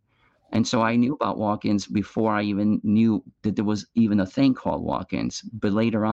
[0.53, 4.27] And so I knew about walk-ins before I even knew that there was even a
[4.27, 5.43] thing called walk-ins.
[5.53, 6.13] But later on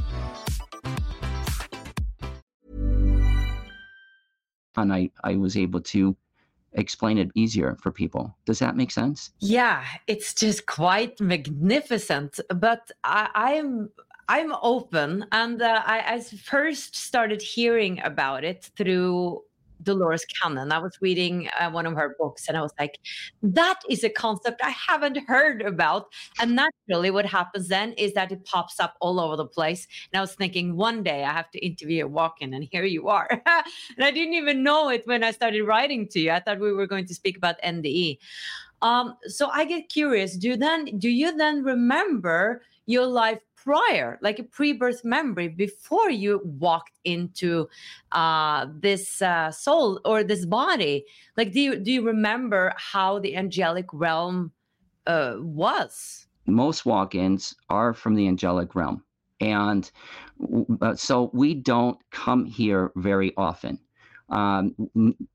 [4.77, 6.15] And I, I was able to
[6.73, 8.35] explain it easier for people.
[8.45, 9.31] Does that make sense?
[9.39, 12.39] Yeah, it's just quite magnificent.
[12.55, 13.89] But I, I'm,
[14.27, 19.43] I'm open, and uh, I, I first started hearing about it through
[19.83, 20.71] Dolores Cannon.
[20.71, 22.99] I was reading uh, one of her books and I was like,
[23.43, 26.07] that is a concept I haven't heard about.
[26.39, 29.87] And naturally, what happens then is that it pops up all over the place.
[30.11, 32.85] And I was thinking, one day I have to interview a walk in, and here
[32.85, 33.27] you are.
[33.45, 36.31] and I didn't even know it when I started writing to you.
[36.31, 38.17] I thought we were going to speak about NDE.
[38.81, 40.35] Um, so I get curious.
[40.35, 46.41] Do then do you then remember your life prior, like a pre-birth memory before you
[46.43, 47.67] walked into
[48.11, 51.05] uh, this uh, soul or this body?
[51.37, 54.51] Like, do you do you remember how the angelic realm
[55.07, 56.27] uh, was?
[56.47, 59.03] Most walk-ins are from the angelic realm,
[59.39, 59.91] and
[60.81, 63.79] uh, so we don't come here very often.
[64.29, 64.73] Um,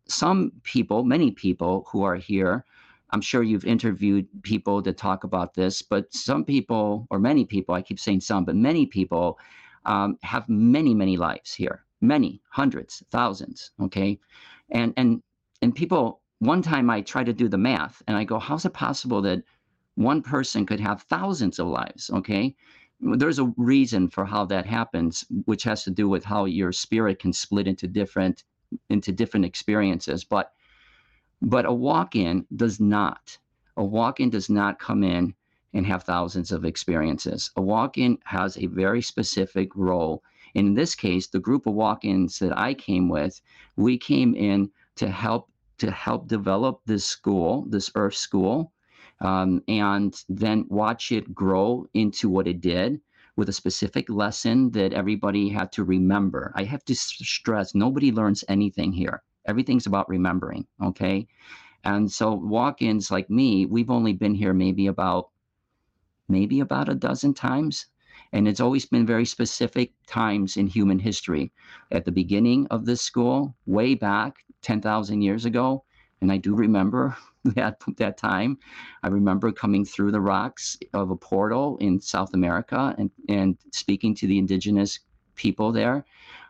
[0.09, 2.64] some people, many people who are here,
[3.11, 7.75] I'm sure you've interviewed people to talk about this, but some people, or many people,
[7.75, 9.39] I keep saying some, but many people
[9.85, 13.71] um, have many, many lives here, many, hundreds, thousands.
[13.81, 14.19] Okay,
[14.71, 15.23] and and
[15.63, 16.21] and people.
[16.39, 19.43] One time I tried to do the math, and I go, "How's it possible that
[19.95, 22.55] one person could have thousands of lives?" Okay,
[23.01, 27.19] there's a reason for how that happens, which has to do with how your spirit
[27.21, 28.45] can split into different
[28.91, 30.25] into different experiences.
[30.25, 30.53] But
[31.43, 33.37] but a walk-in does not.
[33.76, 35.34] A walk-in does not come in
[35.74, 37.51] and have thousands of experiences.
[37.57, 40.22] A walk-in has a very specific role.
[40.55, 43.41] And In this case, the group of walk-ins that I came with,
[43.76, 48.72] we came in to help to help develop this school, this Earth School,
[49.20, 52.99] um, and then watch it grow into what it did
[53.37, 56.51] with a specific lesson that everybody had to remember.
[56.55, 59.22] I have to stress nobody learns anything here.
[59.47, 61.27] Everything's about remembering, okay?
[61.85, 65.31] And so walk ins like me, we've only been here maybe about
[66.29, 67.87] maybe about a dozen times.
[68.33, 71.53] And it's always been very specific times in human history.
[71.93, 75.85] At the beginning of this school, way back 10,000 years ago,
[76.21, 78.59] and I do remember that that time.
[79.03, 84.15] I remember coming through the rocks of a portal in South America and, and speaking
[84.17, 84.99] to the indigenous
[85.37, 86.05] people there.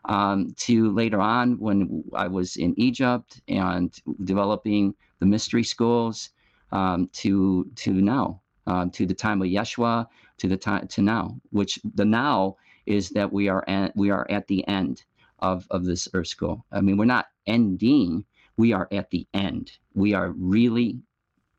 [0.07, 6.31] Um, to later on when I was in Egypt and developing the mystery schools,
[6.71, 10.07] um, to to now, uh, to the time of Yeshua,
[10.39, 12.57] to the time to now, which the now
[12.87, 15.03] is that we are at we are at the end
[15.41, 16.65] of of this Earth School.
[16.71, 18.25] I mean, we're not ending
[18.57, 19.73] we are at the end.
[19.95, 21.01] We are really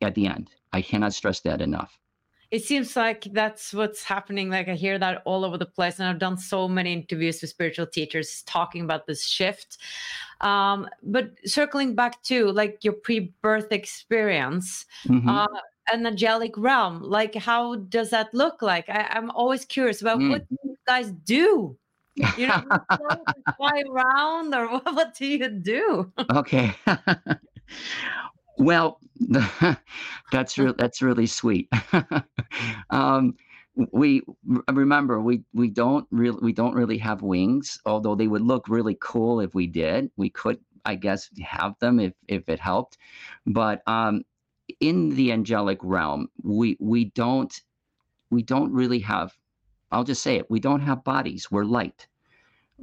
[0.02, 0.50] at the end.
[0.74, 1.98] I cannot stress that enough.
[2.50, 4.50] It seems like that's what's happening.
[4.50, 7.50] Like I hear that all over the place, and I've done so many interviews with
[7.50, 9.78] spiritual teachers talking about this shift.
[10.42, 15.28] Um, but circling back to like your pre-birth experience, mm-hmm.
[15.28, 15.48] uh,
[15.92, 18.88] an angelic realm, like how does that look like?
[18.90, 20.30] I, am always curious about mm.
[20.30, 21.78] what you guys do
[22.38, 22.64] you know,
[23.58, 26.12] fly around or what, what do you do?
[26.34, 26.74] okay.
[28.58, 29.00] well,
[30.32, 31.70] that's re- that's really sweet.
[32.90, 33.36] um,
[33.92, 34.22] we
[34.70, 38.98] remember we we don't really we don't really have wings, although they would look really
[39.00, 40.10] cool if we did.
[40.18, 42.98] We could, I guess, have them if if it helped,
[43.46, 44.24] but um,
[44.80, 47.54] in the angelic realm, we we don't
[48.30, 49.38] we don't really have
[49.92, 50.50] I'll just say it.
[50.50, 51.50] We don't have bodies.
[51.50, 52.08] We're light.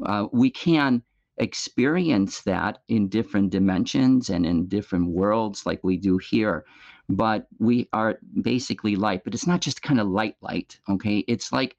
[0.04, 1.02] Uh, we can
[1.38, 6.64] experience that in different dimensions and in different worlds like we do here.
[7.08, 9.24] But we are basically light.
[9.24, 10.78] But it's not just kind of light, light.
[10.88, 11.76] Okay, it's like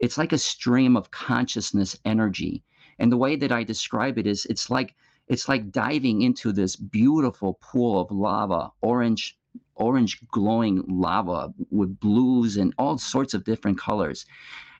[0.00, 2.64] it's like a stream of consciousness energy.
[2.98, 4.94] And the way that I describe it is, it's like
[5.28, 9.38] it's like diving into this beautiful pool of lava, orange
[9.76, 14.24] orange glowing lava with blues and all sorts of different colors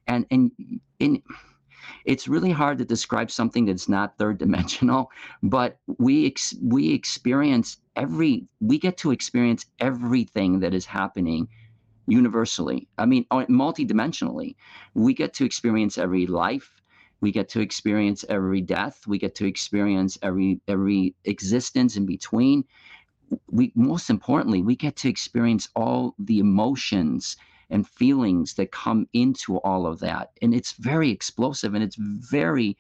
[0.07, 0.51] and and
[0.99, 1.23] in
[2.05, 5.11] it's really hard to describe something that's not third dimensional
[5.43, 11.49] but we ex- we experience every we get to experience everything that is happening
[12.07, 14.57] universally i mean uh, multidimensionally.
[14.95, 16.81] We get to experience every life
[17.21, 22.65] we get to experience every death we get to experience every every existence in between.
[23.51, 27.37] We most importantly we get to experience all the emotions
[27.71, 30.31] and feelings that come into all of that.
[30.43, 32.77] And it's very explosive and it's very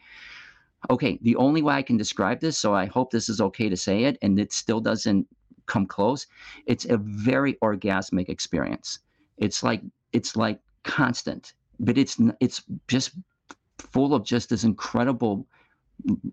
[0.90, 3.76] okay the only way i can describe this so i hope this is okay to
[3.76, 5.26] say it and it still doesn't
[5.64, 6.26] come close
[6.66, 8.98] it's a very orgasmic experience.
[9.38, 9.82] It's like
[10.12, 13.12] it's like constant but it's it's just
[13.78, 15.46] full of just this incredible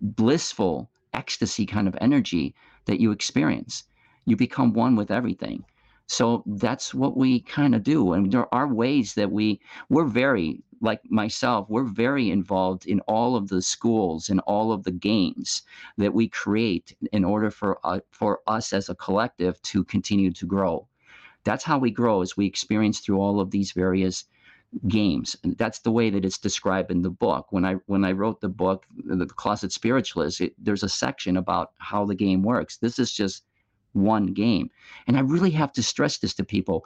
[0.02, 3.84] blissful ecstasy kind of energy that you experience.
[4.26, 5.64] You become one with everything.
[6.12, 8.12] So that's what we kind of do.
[8.12, 13.38] And there are ways that we, we're very, like myself, we're very involved in all
[13.38, 15.62] of the schools and all of the games
[15.97, 20.45] that we create in order for, uh, for us as a collective to continue to
[20.45, 20.86] grow.
[21.45, 24.26] That's how we grow as we experience through all of these various
[24.89, 28.12] games and that's the way that it's described in the book when i when i
[28.14, 32.78] wrote the book the closet spiritualist it, there's a section about how the game works
[32.78, 33.43] this is just
[33.94, 34.70] one game.
[35.08, 36.86] And I really have to stress this to people.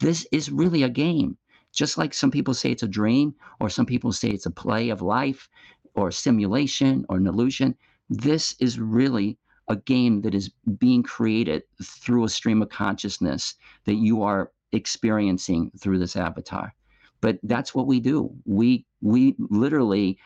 [0.00, 1.36] This is really a game.
[1.72, 4.88] Just like some people say it's a dream, or some people say it's a play
[4.88, 5.48] of life,
[5.94, 7.74] or a simulation, or an illusion.
[8.08, 9.38] This is really
[9.68, 15.70] a game that is being created through a stream of consciousness that you are experiencing
[15.78, 16.74] through this avatar.
[17.20, 18.30] But that's what we do.
[18.46, 20.18] We we literally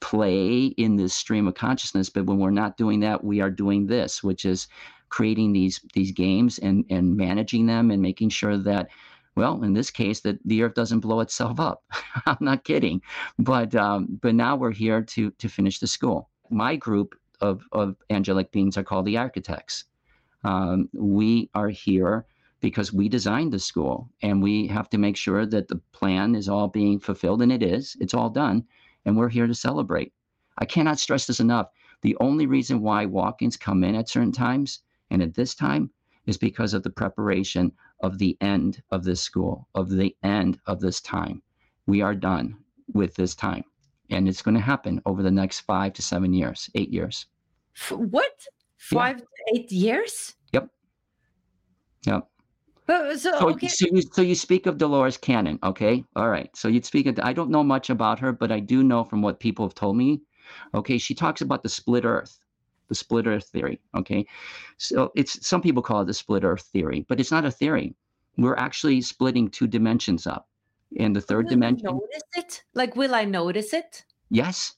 [0.00, 2.10] play in this stream of consciousness.
[2.10, 4.66] But when we're not doing that, we are doing this, which is
[5.08, 8.88] creating these these games and and managing them and making sure that
[9.38, 11.84] well, in this case, that the Earth doesn't blow itself up.
[12.26, 13.00] I'm not kidding,
[13.38, 16.28] but um, but now we're here to to finish the school.
[16.50, 19.84] My group of of angelic beings are called the architects.
[20.42, 22.26] Um, we are here
[22.60, 26.48] because we designed the school, and we have to make sure that the plan is
[26.48, 27.96] all being fulfilled, and it is.
[28.00, 28.64] It's all done,
[29.04, 30.12] and we're here to celebrate.
[30.58, 31.68] I cannot stress this enough.
[32.02, 34.80] The only reason why walk-ins come in at certain times
[35.10, 35.90] and at this time
[36.26, 40.80] is because of the preparation of the end of this school, of the end of
[40.80, 41.42] this time.
[41.86, 42.56] We are done
[42.92, 43.64] with this time.
[44.10, 47.26] And it's going to happen over the next five to seven years, eight years.
[47.90, 48.32] What?
[48.76, 49.22] Five yeah.
[49.22, 50.34] to eight years?
[50.52, 50.68] Yep.
[52.06, 52.28] Yep.
[52.86, 53.68] But, uh, so, so, okay.
[53.68, 56.04] so, you, so you speak of Dolores Cannon, okay?
[56.16, 56.54] All right.
[56.56, 59.20] So you'd speak of, I don't know much about her, but I do know from
[59.20, 60.20] what people have told me.
[60.74, 60.96] Okay.
[60.96, 62.38] She talks about the split earth
[62.88, 63.80] the split earth theory.
[63.94, 64.26] Okay.
[64.76, 67.94] So it's some people call it the split earth theory, but it's not a theory.
[68.36, 70.48] We're actually splitting two dimensions up.
[70.92, 71.86] In the third will dimension.
[71.86, 72.62] notice it?
[72.74, 74.04] Like, will I notice it?
[74.30, 74.74] Yes.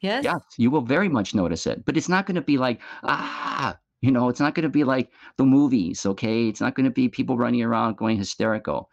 [0.00, 0.24] Yes.
[0.24, 0.40] Yes.
[0.56, 1.84] You will very much notice it.
[1.84, 4.82] But it's not going to be like, ah, you know, it's not going to be
[4.82, 6.04] like the movies.
[6.04, 6.48] Okay.
[6.48, 8.90] It's not going to be people running around going hysterical.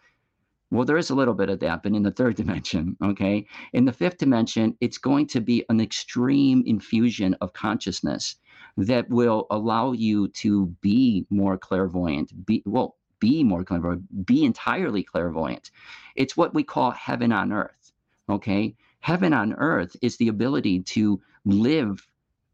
[0.74, 3.46] Well, there is a little bit of that, but in the third dimension, okay?
[3.74, 8.38] In the fifth dimension, it's going to be an extreme infusion of consciousness
[8.78, 15.04] that will allow you to be more clairvoyant, be well, be more clairvoyant, be entirely
[15.04, 15.72] clairvoyant.
[16.16, 17.94] It's what we call heaven on earth.
[18.30, 18.76] Okay.
[19.00, 22.08] Heaven on earth is the ability to live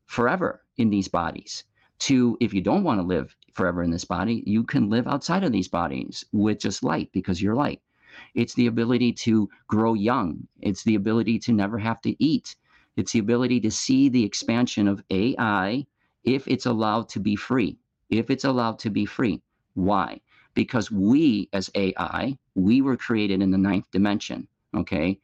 [0.08, 1.64] forever in these bodies.
[2.00, 5.44] To, if you don't want to live forever in this body, you can live outside
[5.44, 7.82] of these bodies with just light because you're light.
[8.34, 10.48] It's the ability to grow young.
[10.62, 12.56] It's the ability to never have to eat.
[12.96, 15.86] It's the ability to see the expansion of AI
[16.24, 17.78] if it's allowed to be free.
[18.10, 19.42] If it's allowed to be free.
[19.74, 20.20] Why?
[20.54, 24.48] Because we, as AI, we were created in the ninth dimension.
[24.76, 25.20] Okay.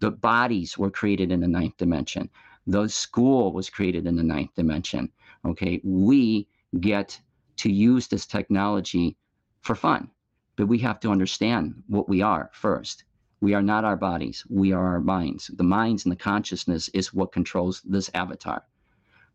[0.00, 2.28] The bodies were created in the ninth dimension.
[2.66, 5.10] The school was created in the ninth dimension.
[5.44, 5.80] Okay.
[5.82, 6.48] We
[6.80, 7.20] get
[7.56, 9.16] to use this technology
[9.62, 10.10] for fun,
[10.56, 13.04] but we have to understand what we are first.
[13.40, 14.44] We are not our bodies.
[14.48, 15.50] We are our minds.
[15.54, 18.64] The minds and the consciousness is what controls this avatar.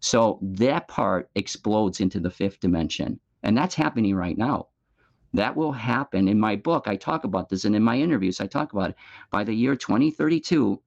[0.04, 3.20] So that part explodes into the fifth dimension.
[3.43, 4.68] And that's happening right now.
[5.34, 6.28] That will happen.
[6.28, 8.95] In my book, I talk about this, and in my interviews, I talk about it.
[9.30, 10.82] By the year 2032,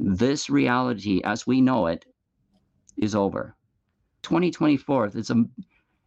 [0.00, 2.04] this reality as we know it
[2.96, 3.56] is over.
[4.22, 5.44] 2024 is a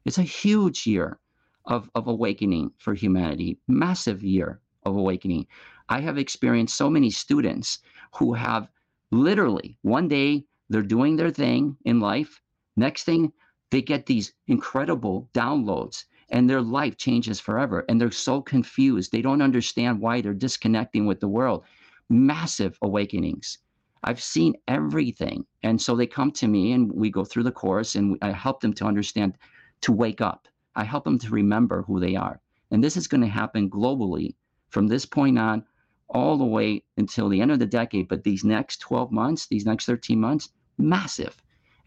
[0.04, 1.18] it's a huge year
[1.66, 5.48] of, of awakening for humanity, massive year of awakening.
[5.88, 7.80] I have experienced so many students
[8.16, 8.70] who have
[9.12, 12.42] literally one day they're doing their thing in life
[12.80, 13.34] Next thing,
[13.72, 17.84] they get these incredible downloads and their life changes forever.
[17.90, 19.12] And they're so confused.
[19.12, 21.66] They don't understand why they're disconnecting with the world.
[22.10, 23.58] Massive awakenings.
[24.06, 25.46] I've seen everything.
[25.62, 28.62] And so they come to me and we go through the course and I help
[28.62, 29.34] them to understand
[29.82, 30.48] to wake up.
[30.74, 32.40] I help them to remember who they are.
[32.72, 34.36] And this is going to happen globally
[34.70, 35.66] from this point on
[36.08, 38.08] all the way until the end of the decade.
[38.08, 41.36] But these next 12 months, these next 13 months, massive.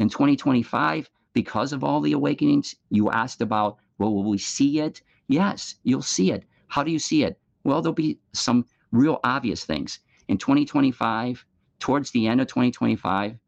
[0.02, 5.00] In 2025, because of all the awakenings, you asked about, well, will we see it?
[5.28, 6.44] Yes, you'll see it.
[6.66, 7.38] How do you see it?
[7.62, 10.00] Well, there'll be some real obvious things.
[10.26, 11.46] In 2025,
[11.78, 13.38] towards the end of 2025,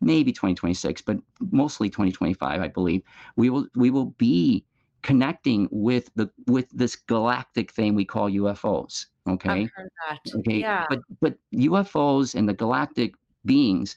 [0.00, 1.18] maybe 2026, but
[1.50, 3.02] mostly 2025, I believe,
[3.36, 4.64] we will we will be
[5.02, 9.06] connecting with the with this galactic thing we call UFOs.
[9.28, 9.68] Okay.
[10.36, 10.60] Okay.
[10.60, 10.86] Yeah.
[10.88, 13.14] But but UFOs and the galactic
[13.44, 13.94] beings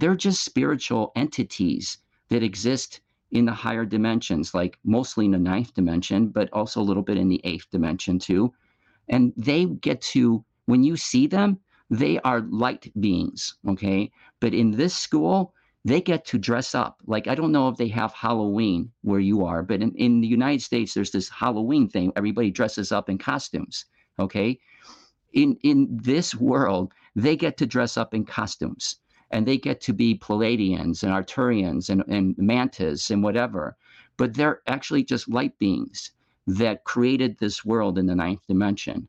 [0.00, 1.98] they're just spiritual entities
[2.30, 6.82] that exist in the higher dimensions, like mostly in the ninth dimension, but also a
[6.88, 8.52] little bit in the eighth dimension too.
[9.08, 11.58] And they get to, when you see them,
[11.90, 14.10] they are light beings, okay?
[14.40, 15.52] But in this school,
[15.84, 17.02] they get to dress up.
[17.06, 20.28] Like, I don't know if they have Halloween where you are, but in, in the
[20.28, 22.12] United States, there's this Halloween thing.
[22.16, 23.84] Everybody dresses up in costumes,
[24.18, 24.58] okay?
[25.34, 28.96] In, in this world, they get to dress up in costumes
[29.30, 33.76] and they get to be Pleiadians and Arcturians and, and Mantas and whatever.
[34.16, 36.12] But they're actually just light beings
[36.46, 39.08] that created this world in the ninth dimension.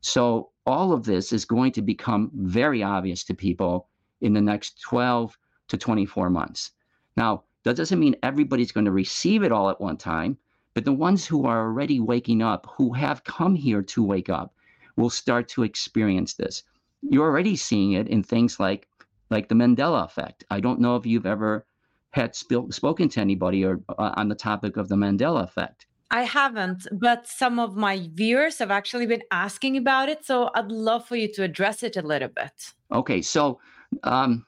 [0.00, 3.88] So all of this is going to become very obvious to people
[4.20, 5.36] in the next 12
[5.68, 6.72] to 24 months.
[7.16, 10.36] Now, that doesn't mean everybody's going to receive it all at one time,
[10.74, 14.54] but the ones who are already waking up, who have come here to wake up,
[14.96, 16.62] will start to experience this.
[17.02, 18.88] You're already seeing it in things like
[19.30, 20.44] like the Mandela effect.
[20.50, 21.66] I don't know if you've ever
[22.10, 25.86] had sp- spoken to anybody or uh, on the topic of the Mandela effect.
[26.10, 30.24] I haven't, but some of my viewers have actually been asking about it.
[30.24, 32.72] So I'd love for you to address it a little bit.
[32.92, 33.58] Okay, so
[34.04, 34.46] um,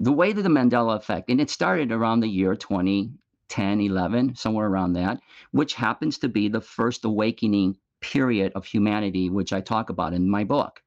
[0.00, 4.66] the way that the Mandela effect, and it started around the year 2010, 11, somewhere
[4.66, 5.20] around that,
[5.52, 10.28] which happens to be the first awakening period of humanity, which I talk about in
[10.28, 10.82] my book.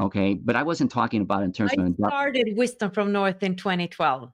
[0.00, 1.94] Okay, but I wasn't talking about in terms I of.
[2.06, 4.32] started Wisdom from North in 2012.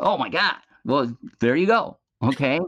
[0.00, 0.56] Oh my God.
[0.84, 1.98] Well, there you go.
[2.22, 2.58] Okay.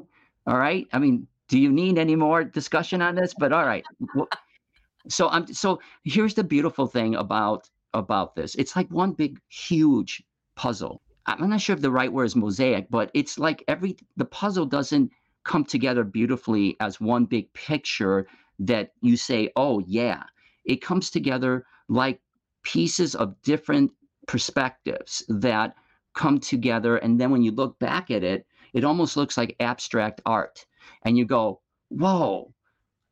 [0.46, 0.86] All right.
[0.92, 3.34] I mean, do you need any more discussion on this?
[3.38, 3.84] But all right.
[5.08, 8.54] So I'm so here's the beautiful thing about about this.
[8.54, 10.22] It's like one big huge
[10.54, 11.02] puzzle.
[11.26, 14.66] I'm not sure if the right word is mosaic, but it's like every the puzzle
[14.66, 15.10] doesn't
[15.44, 18.26] come together beautifully as one big picture
[18.58, 20.24] that you say, "Oh yeah."
[20.64, 22.22] It comes together like
[22.62, 23.90] pieces of different
[24.26, 25.74] perspectives that
[26.14, 30.20] come together and then when you look back at it, it almost looks like abstract
[30.24, 30.64] art
[31.04, 32.54] and you go, whoa,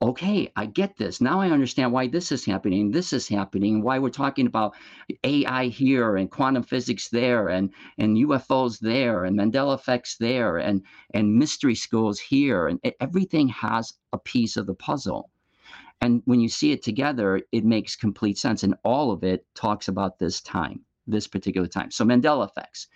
[0.01, 1.21] okay, I get this.
[1.21, 4.75] Now I understand why this is happening, this is happening, why we're talking about
[5.25, 10.83] AI here and quantum physics there and, and UFOs there and Mandela effects there and,
[11.15, 12.69] and mystery schools here.
[12.69, 15.31] And everything has a piece of the puzzle.
[16.01, 18.63] And when you see it together, it makes complete sense.
[18.63, 21.91] And all of it talks about this time, this particular time.
[21.91, 22.87] So Mandela effects.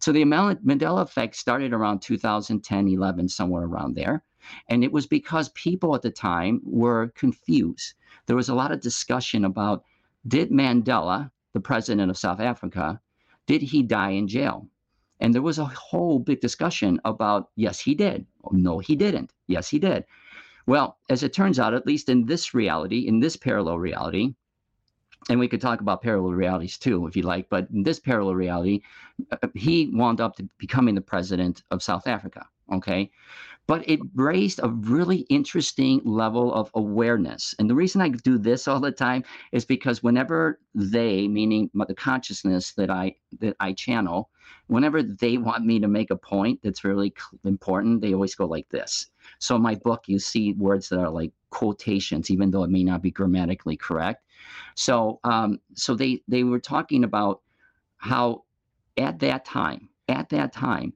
[0.00, 4.24] So the Mandela effect started around 2010, 11, somewhere around there.
[4.68, 7.94] And it was because people at the time were confused.
[8.26, 9.84] There was a lot of discussion about
[10.26, 13.00] did Mandela, the president of South Africa,
[13.46, 14.68] did he die in jail?
[15.20, 18.26] And there was a whole big discussion about yes, he did.
[18.52, 19.32] No, he didn't.
[19.46, 20.04] Yes, he did.
[20.66, 24.34] Well, as it turns out, at least in this reality, in this parallel reality,
[25.28, 28.34] and we could talk about parallel realities too, if you like, but in this parallel
[28.34, 28.80] reality,
[29.30, 32.46] uh, he wound up becoming the president of South Africa.
[32.72, 33.10] Okay
[33.70, 37.54] but it raised a really interesting level of awareness.
[37.60, 41.94] And the reason I do this all the time is because whenever they, meaning the
[41.94, 44.28] consciousness that I that I channel,
[44.66, 47.14] whenever they want me to make a point that's really
[47.44, 49.06] important, they always go like this.
[49.38, 52.82] So in my book, you see words that are like quotations, even though it may
[52.82, 54.24] not be grammatically correct.
[54.74, 57.42] So um, so they they were talking about
[57.98, 58.42] how
[58.96, 60.92] at that time, at that time,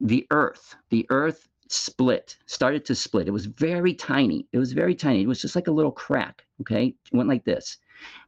[0.00, 3.28] the earth, the earth split, started to split.
[3.28, 4.46] It was very tiny.
[4.52, 5.22] It was very tiny.
[5.22, 6.44] It was just like a little crack.
[6.60, 6.86] Okay.
[6.86, 7.78] It went like this.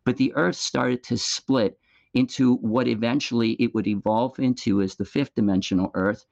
[0.05, 1.79] But the earth started to split
[2.15, 6.25] into what eventually it would evolve into as the fifth dimensional earth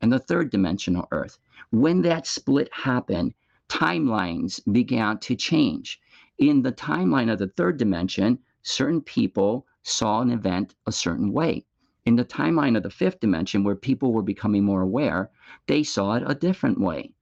[0.00, 1.38] and the third dimensional earth.
[1.70, 3.34] When that split happened,
[3.68, 6.00] timelines began to change.
[6.38, 11.64] In the timeline of the third dimension, certain people saw an event a certain way
[12.06, 15.30] in the timeline of the fifth dimension where people were becoming more aware,
[15.66, 17.12] they saw it a different way.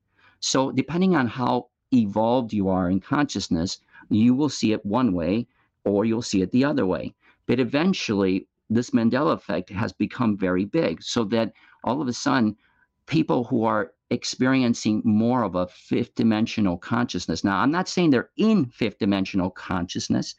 [0.41, 5.47] So, depending on how evolved you are in consciousness, you will see it one way
[5.85, 7.15] or you'll see it the other way.
[7.47, 11.53] But eventually, this Mandela effect has become very big so that
[11.85, 12.57] all of a sudden,
[13.07, 17.45] people who are experiencing more of a fifth dimensional consciousness.
[17.45, 20.35] Now, I'm not saying they're in fifth dimensional consciousness,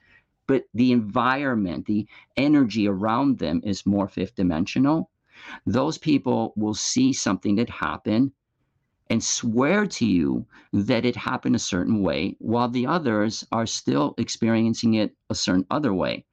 [0.50, 5.12] but the environment, the energy around them is more fifth dimensional.
[5.68, 8.32] Those people will see something that happened
[9.12, 14.16] and swear to you that it happened a certain way, while the others are still
[14.18, 16.26] experiencing it a certain other way.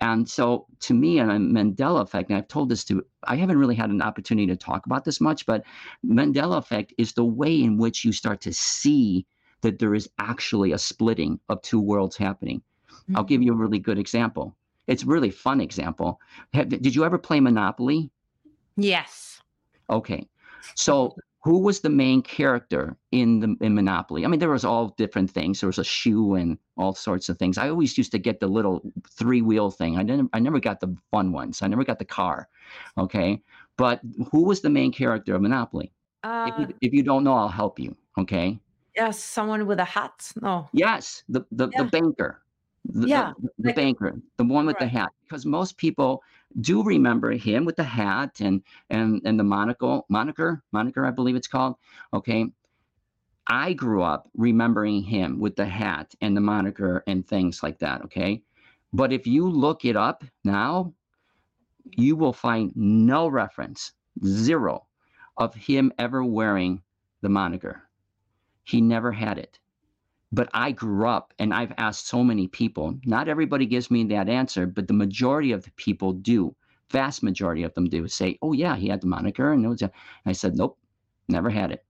[0.00, 3.58] And so, to me, and a Mandela effect, and I've told this to, I haven't
[3.58, 5.62] really had an opportunity to talk about this much, but
[6.02, 9.26] Mandela effect is the way in which you start to see
[9.60, 12.62] that there is actually a splitting of two worlds happening.
[13.08, 13.16] Mm-hmm.
[13.16, 14.54] I'll give you a really good example.
[14.86, 16.20] It's really fun example.
[16.52, 18.10] Have, did you ever play Monopoly?
[18.76, 19.40] Yes.
[19.88, 20.28] Okay.
[20.74, 24.24] So who was the main character in the in Monopoly?
[24.24, 25.60] I mean, there was all different things.
[25.60, 27.56] There was a shoe and all sorts of things.
[27.56, 29.96] I always used to get the little three wheel thing.
[29.96, 30.30] I didn't.
[30.32, 31.62] I never got the fun ones.
[31.62, 32.48] I never got the car.
[32.98, 33.40] Okay.
[33.76, 34.00] But
[34.30, 35.92] who was the main character of Monopoly?
[36.24, 37.96] Uh, if, you, if you don't know, I'll help you.
[38.18, 38.58] Okay.
[38.96, 40.32] Yes, someone with a hat.
[40.42, 40.68] No.
[40.72, 41.82] Yes, the the, yeah.
[41.82, 42.42] the banker
[42.84, 44.90] the, yeah, the, the like, banker, the one with right.
[44.90, 46.22] the hat, because most people
[46.60, 51.36] do remember him with the hat and and and the monocle, moniker, moniker, I believe
[51.36, 51.76] it's called.
[52.14, 52.46] Okay,
[53.46, 58.02] I grew up remembering him with the hat and the moniker and things like that.
[58.04, 58.42] Okay,
[58.92, 60.94] but if you look it up now,
[61.96, 63.92] you will find no reference,
[64.24, 64.86] zero,
[65.36, 66.82] of him ever wearing
[67.20, 67.82] the moniker.
[68.64, 69.58] He never had it
[70.32, 72.98] but I grew up and I've asked so many people.
[73.04, 76.54] Not everybody gives me that answer, but the majority of the people do.
[76.90, 79.90] vast majority of them do say, "Oh yeah, he had the moniker," and, and
[80.24, 80.78] I said, "Nope,
[81.28, 81.84] never had it."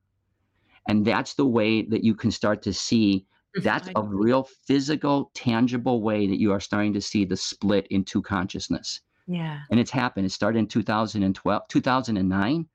[0.89, 3.27] And that's the way that you can start to see.
[3.57, 3.65] Mm-hmm.
[3.65, 8.21] That's a real physical, tangible way that you are starting to see the split into
[8.23, 9.01] consciousness.
[9.29, 9.61] Yeah.
[9.71, 10.27] And it's happened.
[10.27, 12.67] It started in 2012, 2009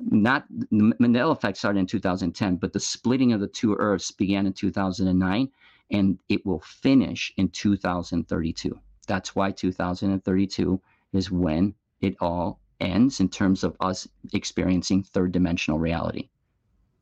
[0.00, 4.46] not the Mandela effect started in 2010, but the splitting of the two Earths began
[4.46, 5.50] in 2009,
[5.90, 8.78] and it will finish in 2032.
[9.06, 10.80] That's why 2032
[11.12, 16.28] is when it all ends in terms of us experiencing third dimensional reality.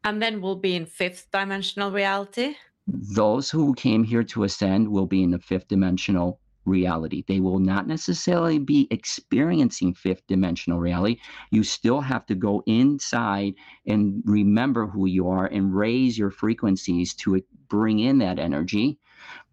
[0.05, 2.55] And then we'll be in fifth dimensional reality.
[2.87, 7.25] Those who came here to ascend will be in the fifth dimensional reality.
[7.27, 11.19] They will not necessarily be experiencing fifth dimensional reality.
[11.51, 13.55] You still have to go inside
[13.87, 18.99] and remember who you are and raise your frequencies to bring in that energy.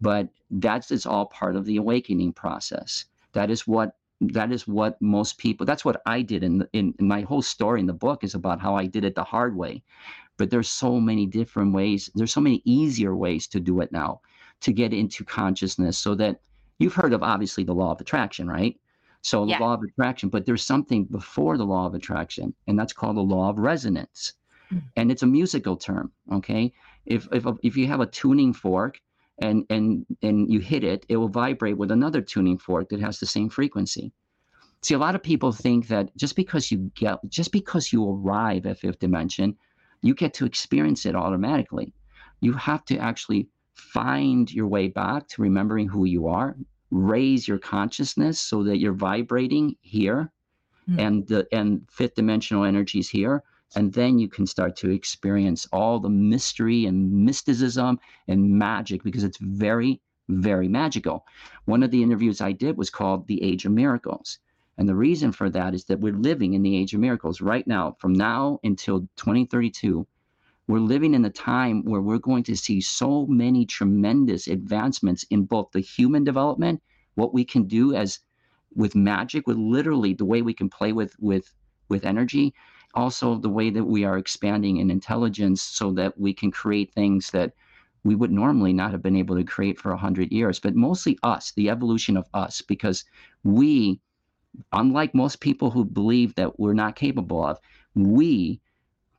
[0.00, 3.06] But that's it's all part of the awakening process.
[3.32, 7.08] That is what that is what most people that's what I did in, in in
[7.08, 9.82] my whole story in the book is about how I did it the hard way.
[10.36, 12.10] But there's so many different ways.
[12.14, 14.20] There's so many easier ways to do it now
[14.60, 16.40] to get into consciousness so that
[16.78, 18.78] You've heard of obviously the law of attraction, right?
[19.22, 19.58] So the Yeah.
[19.60, 23.22] law of attraction, but there's something before the law of attraction, and that's called the
[23.22, 24.34] law of resonance.
[24.70, 24.82] Mm.
[24.96, 26.72] And it's a musical term, okay?
[27.06, 29.00] If if if you have a tuning fork
[29.38, 33.18] and and and you hit it, it will vibrate with another tuning fork that has
[33.18, 34.12] the same frequency.
[34.82, 38.66] See, a lot of people think that just because you get just because you arrive
[38.66, 39.56] at fifth dimension,
[40.02, 41.94] you get to experience it automatically.
[42.40, 46.56] You have to actually find your way back to remembering who you are,
[46.90, 50.30] raise your consciousness so that you're vibrating here
[50.88, 51.00] Mm.
[51.00, 53.42] and the and fifth dimensional energies here.
[53.74, 57.98] And then you can start to experience all the mystery and mysticism
[58.28, 61.24] and magic because it's very, very magical.
[61.64, 64.38] One of the interviews I did was called The Age of Miracles.
[64.76, 67.66] And the reason for that is that we're living in the age of miracles right
[67.66, 70.06] now, from now until 2032
[70.66, 75.44] we're living in a time where we're going to see so many tremendous advancements in
[75.44, 76.82] both the human development,
[77.16, 78.20] what we can do as
[78.74, 81.52] with magic, with literally the way we can play with with
[81.88, 82.54] with energy,
[82.94, 87.30] also the way that we are expanding in intelligence so that we can create things
[87.30, 87.52] that
[88.04, 91.18] we would normally not have been able to create for a hundred years, but mostly
[91.22, 93.04] us, the evolution of us, because
[93.44, 94.00] we,
[94.72, 97.58] unlike most people who believe that we're not capable of,
[97.94, 98.60] we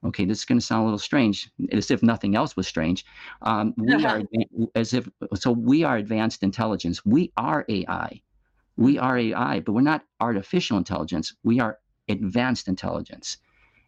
[0.05, 3.05] okay, this is going to sound a little strange, as if nothing else was strange.
[3.41, 4.21] Um, we are
[4.75, 7.05] as if so we are advanced intelligence.
[7.05, 8.21] We are AI.
[8.77, 11.33] We are AI, but we're not artificial intelligence.
[11.43, 11.79] We are
[12.09, 13.37] advanced intelligence,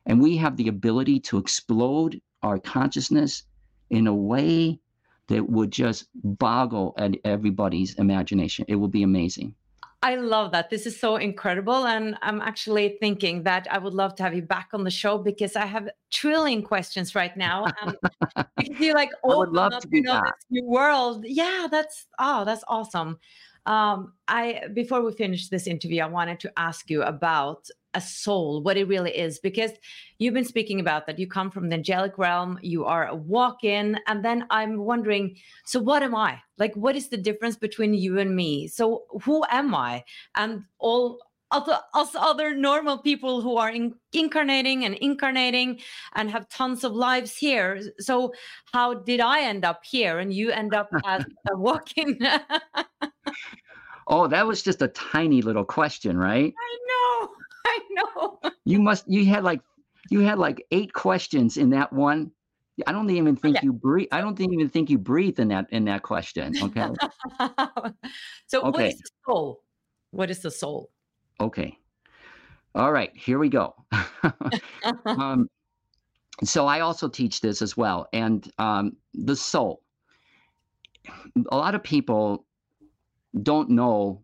[0.06, 3.44] and we have the ability to explode our consciousness
[3.90, 4.80] in a way
[5.28, 8.66] that would just boggle at everybody's imagination.
[8.68, 9.56] It will be amazing.
[10.04, 10.70] I love that.
[10.70, 11.88] This is so incredible.
[11.88, 15.18] And I'm actually thinking that I would love to have you back on the show
[15.18, 17.66] because I have trillion questions right now.
[17.82, 17.98] And
[18.58, 21.26] because you like I would open love up, to you know, this new world.
[21.26, 23.18] Yeah, that's oh, that's awesome.
[23.66, 27.68] Um, I before we finish this interview, I wanted to ask you about
[27.98, 29.72] a soul, what it really is, because
[30.20, 31.18] you've been speaking about that.
[31.18, 35.36] You come from the angelic realm, you are a walk-in, and then I'm wondering,
[35.66, 36.40] so what am I?
[36.58, 38.68] Like, what is the difference between you and me?
[38.68, 40.04] So who am I?
[40.36, 41.20] And all
[41.50, 45.80] other us other normal people who are in, incarnating and incarnating
[46.16, 47.82] and have tons of lives here.
[48.00, 48.34] So
[48.74, 52.20] how did I end up here and you end up as a walk-in?
[54.10, 56.54] Oh, that was just a tiny little question, right?
[56.58, 57.30] I know,
[57.70, 58.40] I know.
[58.66, 59.62] You must you had like
[60.10, 62.32] you had like eight questions in that one.
[62.86, 63.62] I don't even think Yeah.
[63.64, 64.08] you breathe.
[64.12, 66.56] I don't think, even think you breathe in that in that question.
[66.62, 66.86] Okay.
[68.48, 68.90] so what Okay.
[68.90, 69.64] is the soul?
[70.12, 70.92] What is the soul?
[71.40, 71.78] okay.
[72.76, 73.74] All right, here we go.
[75.08, 75.50] um,
[76.44, 79.82] so I also teach this as well, and um, the soul.
[81.52, 82.46] A lot of people
[83.42, 84.22] don't know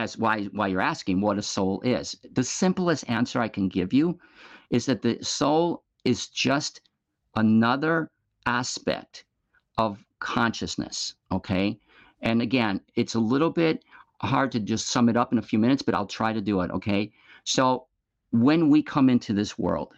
[0.00, 2.16] as why why you're asking what a soul is.
[2.32, 4.18] The simplest answer I can give you
[4.70, 6.80] is that the soul is just
[7.36, 8.10] another
[8.46, 9.24] aspect
[9.76, 11.14] of consciousness.
[11.30, 11.78] Okay,
[12.22, 13.84] and again, it's a little bit
[14.22, 16.60] hard to just sum it up in a few minutes, but I'll try to do
[16.62, 16.70] it.
[16.70, 17.12] Okay,
[17.44, 17.86] so
[18.30, 19.92] when we come into this world,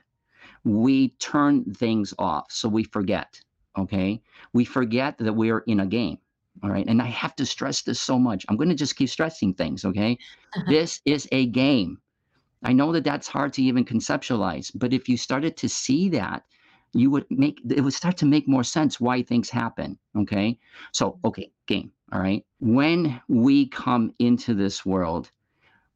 [0.65, 3.41] we turn things off, so we forget.
[3.79, 4.21] Okay,
[4.53, 6.19] we forget that we're in a game.
[6.63, 6.87] All right.
[6.87, 8.45] And I have to stress this so much.
[8.49, 9.85] I'm going to just keep stressing things.
[9.85, 10.19] Okay.
[10.55, 10.65] Uh-huh.
[10.69, 11.99] this is a game.
[12.65, 16.45] I know that that's hard to even conceptualize, but if you started to see that,
[16.93, 19.99] you would make it would start to make more sense why things happen.
[20.17, 20.59] Okay.
[20.93, 21.27] So, mm-hmm.
[21.29, 21.91] okay, game.
[22.13, 22.45] All right.
[22.61, 25.31] When we come into this world,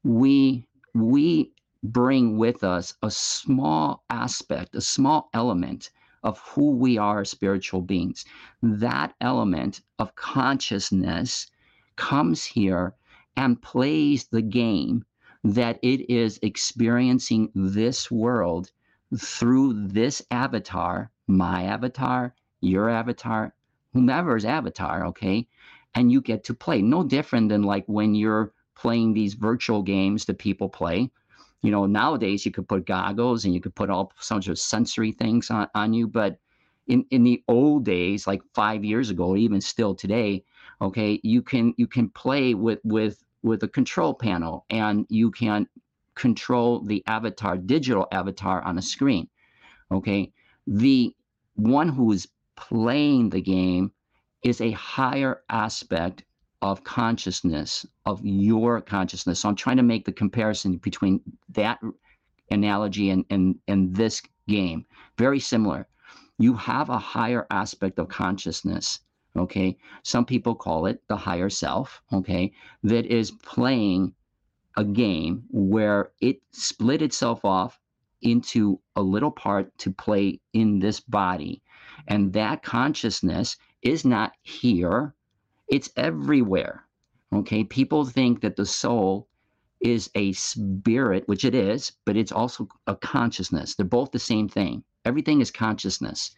[0.02, 1.52] we we
[1.82, 5.90] bring with us a small aspect, a small element
[6.26, 8.24] of who we are as spiritual beings.
[8.60, 11.46] That element of consciousness
[11.94, 12.94] comes here
[13.36, 15.04] and plays the game
[15.44, 18.72] that it is experiencing this world
[19.16, 23.54] through this avatar, my avatar, your avatar,
[23.92, 25.46] whomever's avatar, okay?
[25.94, 26.82] And you get to play.
[26.82, 31.08] No different than like when you're playing these virtual games that people play.
[31.62, 35.12] You know, nowadays you could put goggles and you could put all sorts of sensory
[35.12, 36.06] things on, on you.
[36.06, 36.38] But
[36.86, 40.44] in, in the old days, like five years ago, even still today,
[40.80, 45.66] okay, you can you can play with with with a control panel and you can
[46.14, 49.28] control the avatar, digital avatar on a screen.
[49.92, 50.32] Okay.
[50.66, 51.14] The
[51.54, 53.92] one who is playing the game
[54.42, 56.24] is a higher aspect
[56.66, 59.40] of consciousness, of your consciousness.
[59.40, 61.78] So I'm trying to make the comparison between that
[62.50, 64.84] analogy and, and, and this game.
[65.16, 65.86] Very similar.
[66.38, 69.00] You have a higher aspect of consciousness
[69.36, 72.50] okay some people call it the higher self okay
[72.82, 74.14] that is playing
[74.78, 77.78] a game where it split itself off
[78.22, 81.62] into a little part to play in this body
[82.08, 85.14] and that consciousness is not here
[85.68, 86.84] it's everywhere
[87.32, 89.28] okay people think that the soul
[89.80, 94.48] is a spirit which it is but it's also a consciousness they're both the same
[94.48, 96.34] thing everything is consciousness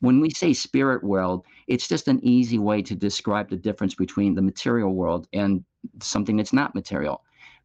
[0.00, 4.34] when we say spirit world, it's just an easy way to describe the difference between
[4.34, 5.64] the material world and
[6.00, 7.22] something that's not material.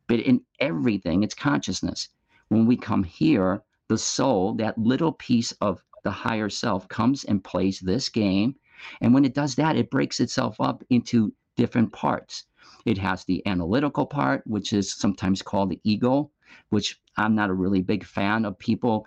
[0.08, 2.10] But in everything, it's consciousness.
[2.50, 7.44] When we come here, the soul, that little piece of the higher self, comes and
[7.44, 8.56] plays this game.
[9.02, 12.46] And when it does that, it breaks itself up into different parts.
[12.86, 16.32] It has the analytical part, which is sometimes called the ego,
[16.70, 19.06] which I'm not a really big fan of people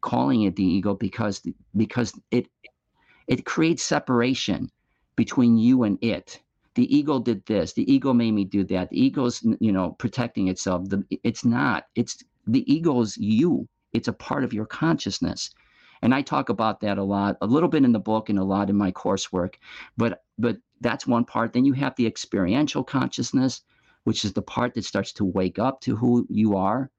[0.00, 1.40] calling it the ego because
[1.76, 2.46] because it
[3.26, 4.70] it creates separation
[5.16, 6.42] between you and it.
[6.74, 7.72] The ego did this.
[7.72, 8.90] The ego made me do that.
[8.90, 10.88] The ego's you know protecting itself.
[10.88, 11.86] The, it's not.
[11.94, 13.68] It's the ego is you.
[13.92, 15.50] It's a part of your consciousness
[16.02, 18.44] and i talk about that a lot a little bit in the book and a
[18.44, 19.54] lot in my coursework
[19.96, 21.52] but but that's one part.
[21.52, 23.62] Then you have the experiential consciousness
[24.04, 26.90] which is the part that starts to wake up to who you are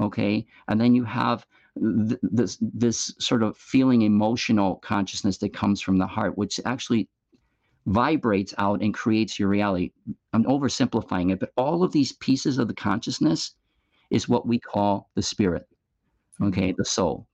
[0.00, 0.46] okay?
[0.68, 1.44] And then you have
[1.76, 7.08] th- this this sort of feeling emotional consciousness that comes from the heart which actually
[7.86, 9.90] vibrates out and creates your reality.
[10.32, 13.54] I'm oversimplifying it but all of these pieces of the consciousness
[14.10, 15.66] is what we call the spirit
[16.40, 16.68] okay?
[16.68, 16.78] Mm-hmm.
[16.78, 17.26] The soul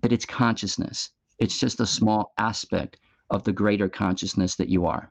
[0.00, 2.98] but it's consciousness it's just a small aspect
[3.30, 5.10] of the greater consciousness that you are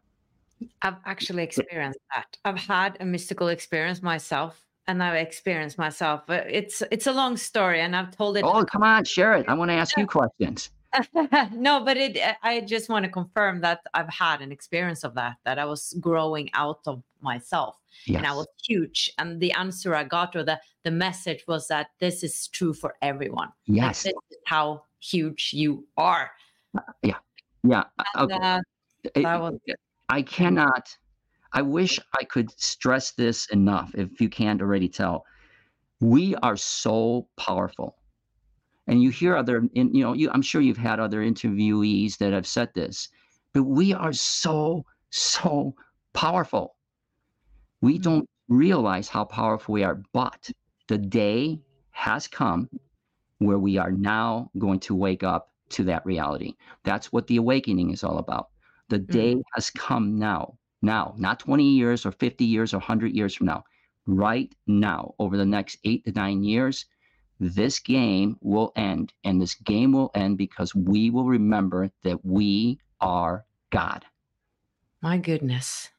[0.82, 2.36] I've actually experienced that.
[2.44, 6.24] I've had a mystical experience myself and I've experienced myself.
[6.28, 8.44] It's it's a long story, and I've told it.
[8.44, 9.46] Oh, come on, share it.
[9.48, 10.72] I want to ask you questions.
[11.54, 12.18] no, but it.
[12.42, 15.36] I just want to confirm that I've had an experience of that.
[15.46, 18.18] That I was growing out of myself, yes.
[18.18, 19.12] and I was huge.
[19.18, 22.96] And the answer I got, or the the message, was that this is true for
[23.02, 23.50] everyone.
[23.66, 24.14] Yes, is
[24.46, 26.32] how huge you are.
[26.78, 27.18] Uh, yeah,
[27.64, 27.84] yeah.
[28.16, 28.46] And, okay.
[28.46, 28.60] Uh,
[29.16, 29.58] it, was,
[30.10, 30.98] I cannot
[31.54, 35.26] I wish I could stress this enough if you can't already tell.
[36.00, 37.98] We are so powerful.
[38.88, 42.48] And you hear other, you know, you, I'm sure you've had other interviewees that have
[42.48, 43.10] said this,
[43.54, 45.76] but we are so, so
[46.14, 46.76] powerful.
[47.82, 48.04] We mm-hmm.
[48.04, 50.50] don't realize how powerful we are, but
[50.88, 51.60] the day
[51.92, 52.70] has come
[53.40, 56.56] where we are now going to wake up to that reality.
[56.84, 58.50] That's what the awakening is all about.
[58.90, 59.42] The day mm-hmm.
[59.56, 63.64] has come now now, not 20 years or 50 years or 100 years from now,
[64.06, 66.86] right now, over the next eight to nine years,
[67.40, 69.14] this game will end.
[69.24, 74.06] And this game will end because we will remember that we are God.
[75.02, 75.90] My goodness.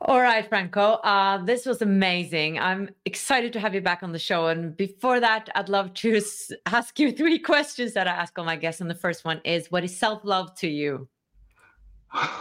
[0.00, 0.94] All right, Franco.
[0.94, 2.58] Uh, this was amazing.
[2.58, 4.48] I'm excited to have you back on the show.
[4.48, 6.20] And before that, I'd love to
[6.66, 8.82] ask you three questions that I ask all my guests.
[8.82, 11.08] And the first one is What is self love to you?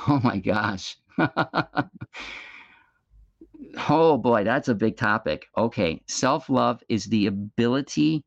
[0.07, 0.95] Oh my gosh.
[3.89, 5.47] oh boy, that's a big topic.
[5.57, 8.23] Okay, self-love is the ability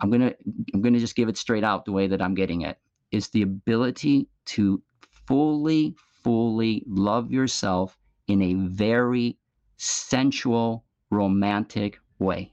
[0.00, 0.34] I'm going to
[0.74, 2.78] I'm going to just give it straight out the way that I'm getting it.
[3.10, 4.82] Is the ability to
[5.26, 5.94] fully
[6.24, 7.98] fully love yourself
[8.32, 9.36] in a very
[9.76, 12.52] sensual, romantic way.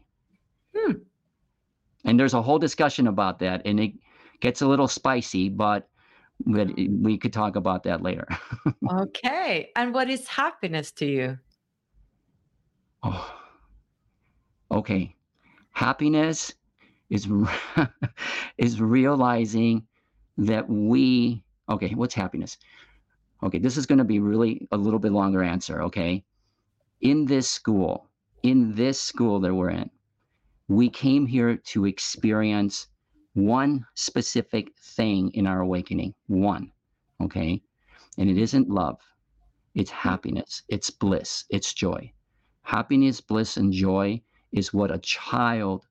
[0.75, 0.93] Hmm.
[2.05, 3.91] And there's a whole discussion about that and it
[4.39, 5.87] gets a little spicy, but
[6.45, 8.25] but we could talk about that later.
[8.91, 9.69] okay.
[9.75, 11.37] And what is happiness to you?
[13.03, 13.39] Oh,
[14.71, 15.15] Okay,
[15.71, 16.53] happiness
[17.09, 17.27] is
[18.57, 19.87] is realizing
[20.37, 22.57] that we okay what's happiness
[23.43, 26.23] okay this is going to be really a little bit longer answer okay?
[27.01, 28.09] In this school
[28.43, 29.89] in this school that we're in
[30.67, 32.87] we came here to experience
[33.33, 36.71] one specific thing in our awakening one
[37.21, 37.61] okay?
[38.17, 38.99] And it isn't love
[39.75, 42.11] it's happiness it's bliss it's joy.
[42.63, 44.21] Happiness bliss and joy
[44.51, 45.85] is what a child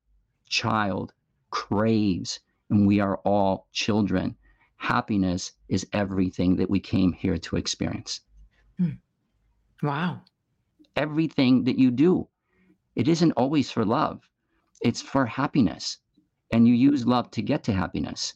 [0.48, 1.12] child
[1.50, 2.40] craves
[2.70, 4.36] and we are all children
[4.78, 8.20] happiness is everything that we came here to experience.
[8.78, 8.90] Hmm.
[9.82, 10.22] Wow.
[10.96, 12.28] everything that you do
[12.96, 14.28] it isn't always for love.
[14.82, 15.98] It's for happiness.
[16.52, 18.34] And you use love to get to happiness.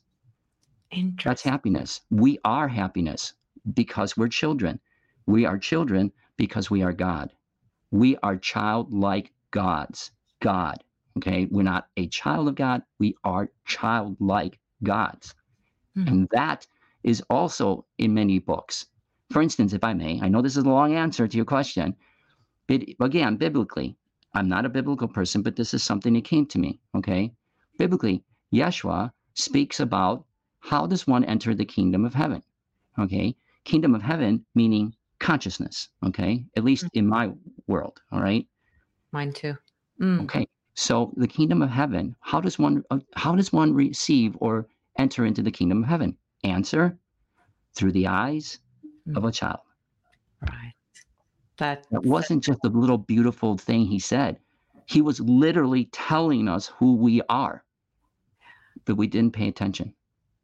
[0.90, 1.30] Interesting.
[1.30, 2.00] that's happiness.
[2.10, 3.34] We are happiness
[3.74, 4.80] because we're children.
[5.26, 7.32] We are children because we are god.
[7.90, 10.12] We are childlike gods.
[10.40, 10.82] God
[11.18, 11.46] okay?
[11.50, 12.82] We're not a child of god.
[12.98, 15.34] We are childlike gods
[15.94, 16.08] Hmm.
[16.08, 16.66] and that
[17.02, 18.86] is also in many books
[19.30, 21.94] for instance if i may i know this is a long answer to your question
[22.68, 23.96] but again biblically
[24.34, 27.32] i'm not a biblical person but this is something that came to me okay
[27.78, 28.22] biblically
[28.54, 30.24] yeshua speaks about
[30.60, 32.42] how does one enter the kingdom of heaven
[32.98, 33.34] okay
[33.64, 37.30] kingdom of heaven meaning consciousness okay at least in my
[37.66, 38.46] world all right
[39.12, 39.54] Mine too.
[40.00, 40.22] Mm.
[40.22, 42.16] Okay, so the kingdom of heaven.
[42.20, 42.82] How does one?
[42.90, 44.66] uh, How does one receive or
[44.98, 46.16] enter into the kingdom of heaven?
[46.44, 46.98] Answer:
[47.74, 48.60] through the eyes
[49.06, 49.16] hmm.
[49.16, 49.60] of a child.
[50.40, 50.74] Right.
[51.58, 54.38] That That wasn't just a little beautiful thing he said.
[54.86, 57.64] He was literally telling us who we are,
[58.84, 59.94] but we didn't pay attention.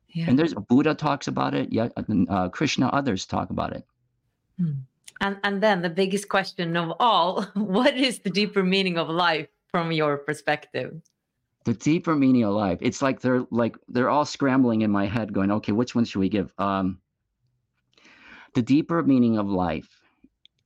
[0.09, 0.27] yeah.
[0.29, 1.73] And there's Buddha talks about it.
[1.73, 3.85] Yeah, uh, uh Krishna, others talk about it.
[4.59, 4.87] Hmm.
[5.21, 9.49] And and then the biggest question of all, what is the deeper meaning of life
[9.71, 11.03] from your perspective?
[11.69, 15.35] The deeper meaning of life it's like they're like they're all scrambling in my head
[15.35, 16.51] going okay which one should we give?
[16.57, 16.99] Um
[18.55, 20.01] the deeper meaning of life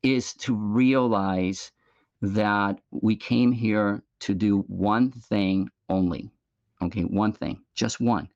[0.04, 1.72] is to realize
[2.20, 6.30] that we came here to do one thing only.
[6.80, 8.28] Okay one thing just one.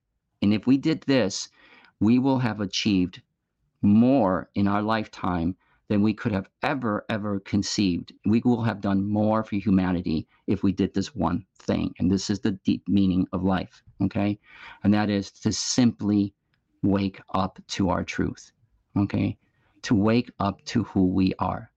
[0.42, 1.48] And if we did this
[2.00, 3.22] we will have achieved
[3.80, 5.54] more in our lifetime
[5.89, 8.12] than we could have ever ever conceived.
[8.24, 12.30] We will have done more for humanity if we did this one thing and this
[12.30, 14.39] is the deep meaning of life okay?
[14.84, 16.34] And that is to simply
[16.82, 18.53] wake up to our truth
[18.97, 19.37] okay?
[19.82, 21.70] To wake up to who we are.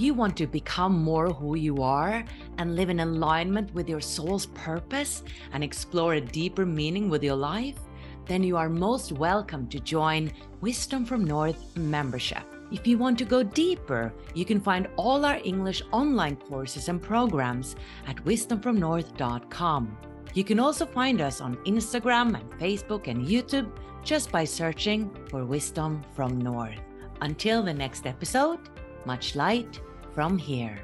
[0.00, 2.24] You want to become more who you are
[2.56, 5.22] and live in alignment with your soul's purpose
[5.52, 7.78] and explore a deeper meaning with your life,
[8.24, 10.32] then you are most welcome to join
[10.62, 12.44] Wisdom from North membership.
[12.72, 17.02] If you want to go deeper, you can find all our English online courses and
[17.02, 17.76] programs
[18.06, 19.98] at wisdomfromnorth.com.
[20.32, 23.70] You can also find us on Instagram and Facebook and YouTube
[24.02, 26.80] just by searching for Wisdom from North.
[27.20, 28.60] Until the next episode,
[29.04, 29.80] much light
[30.14, 30.78] from here.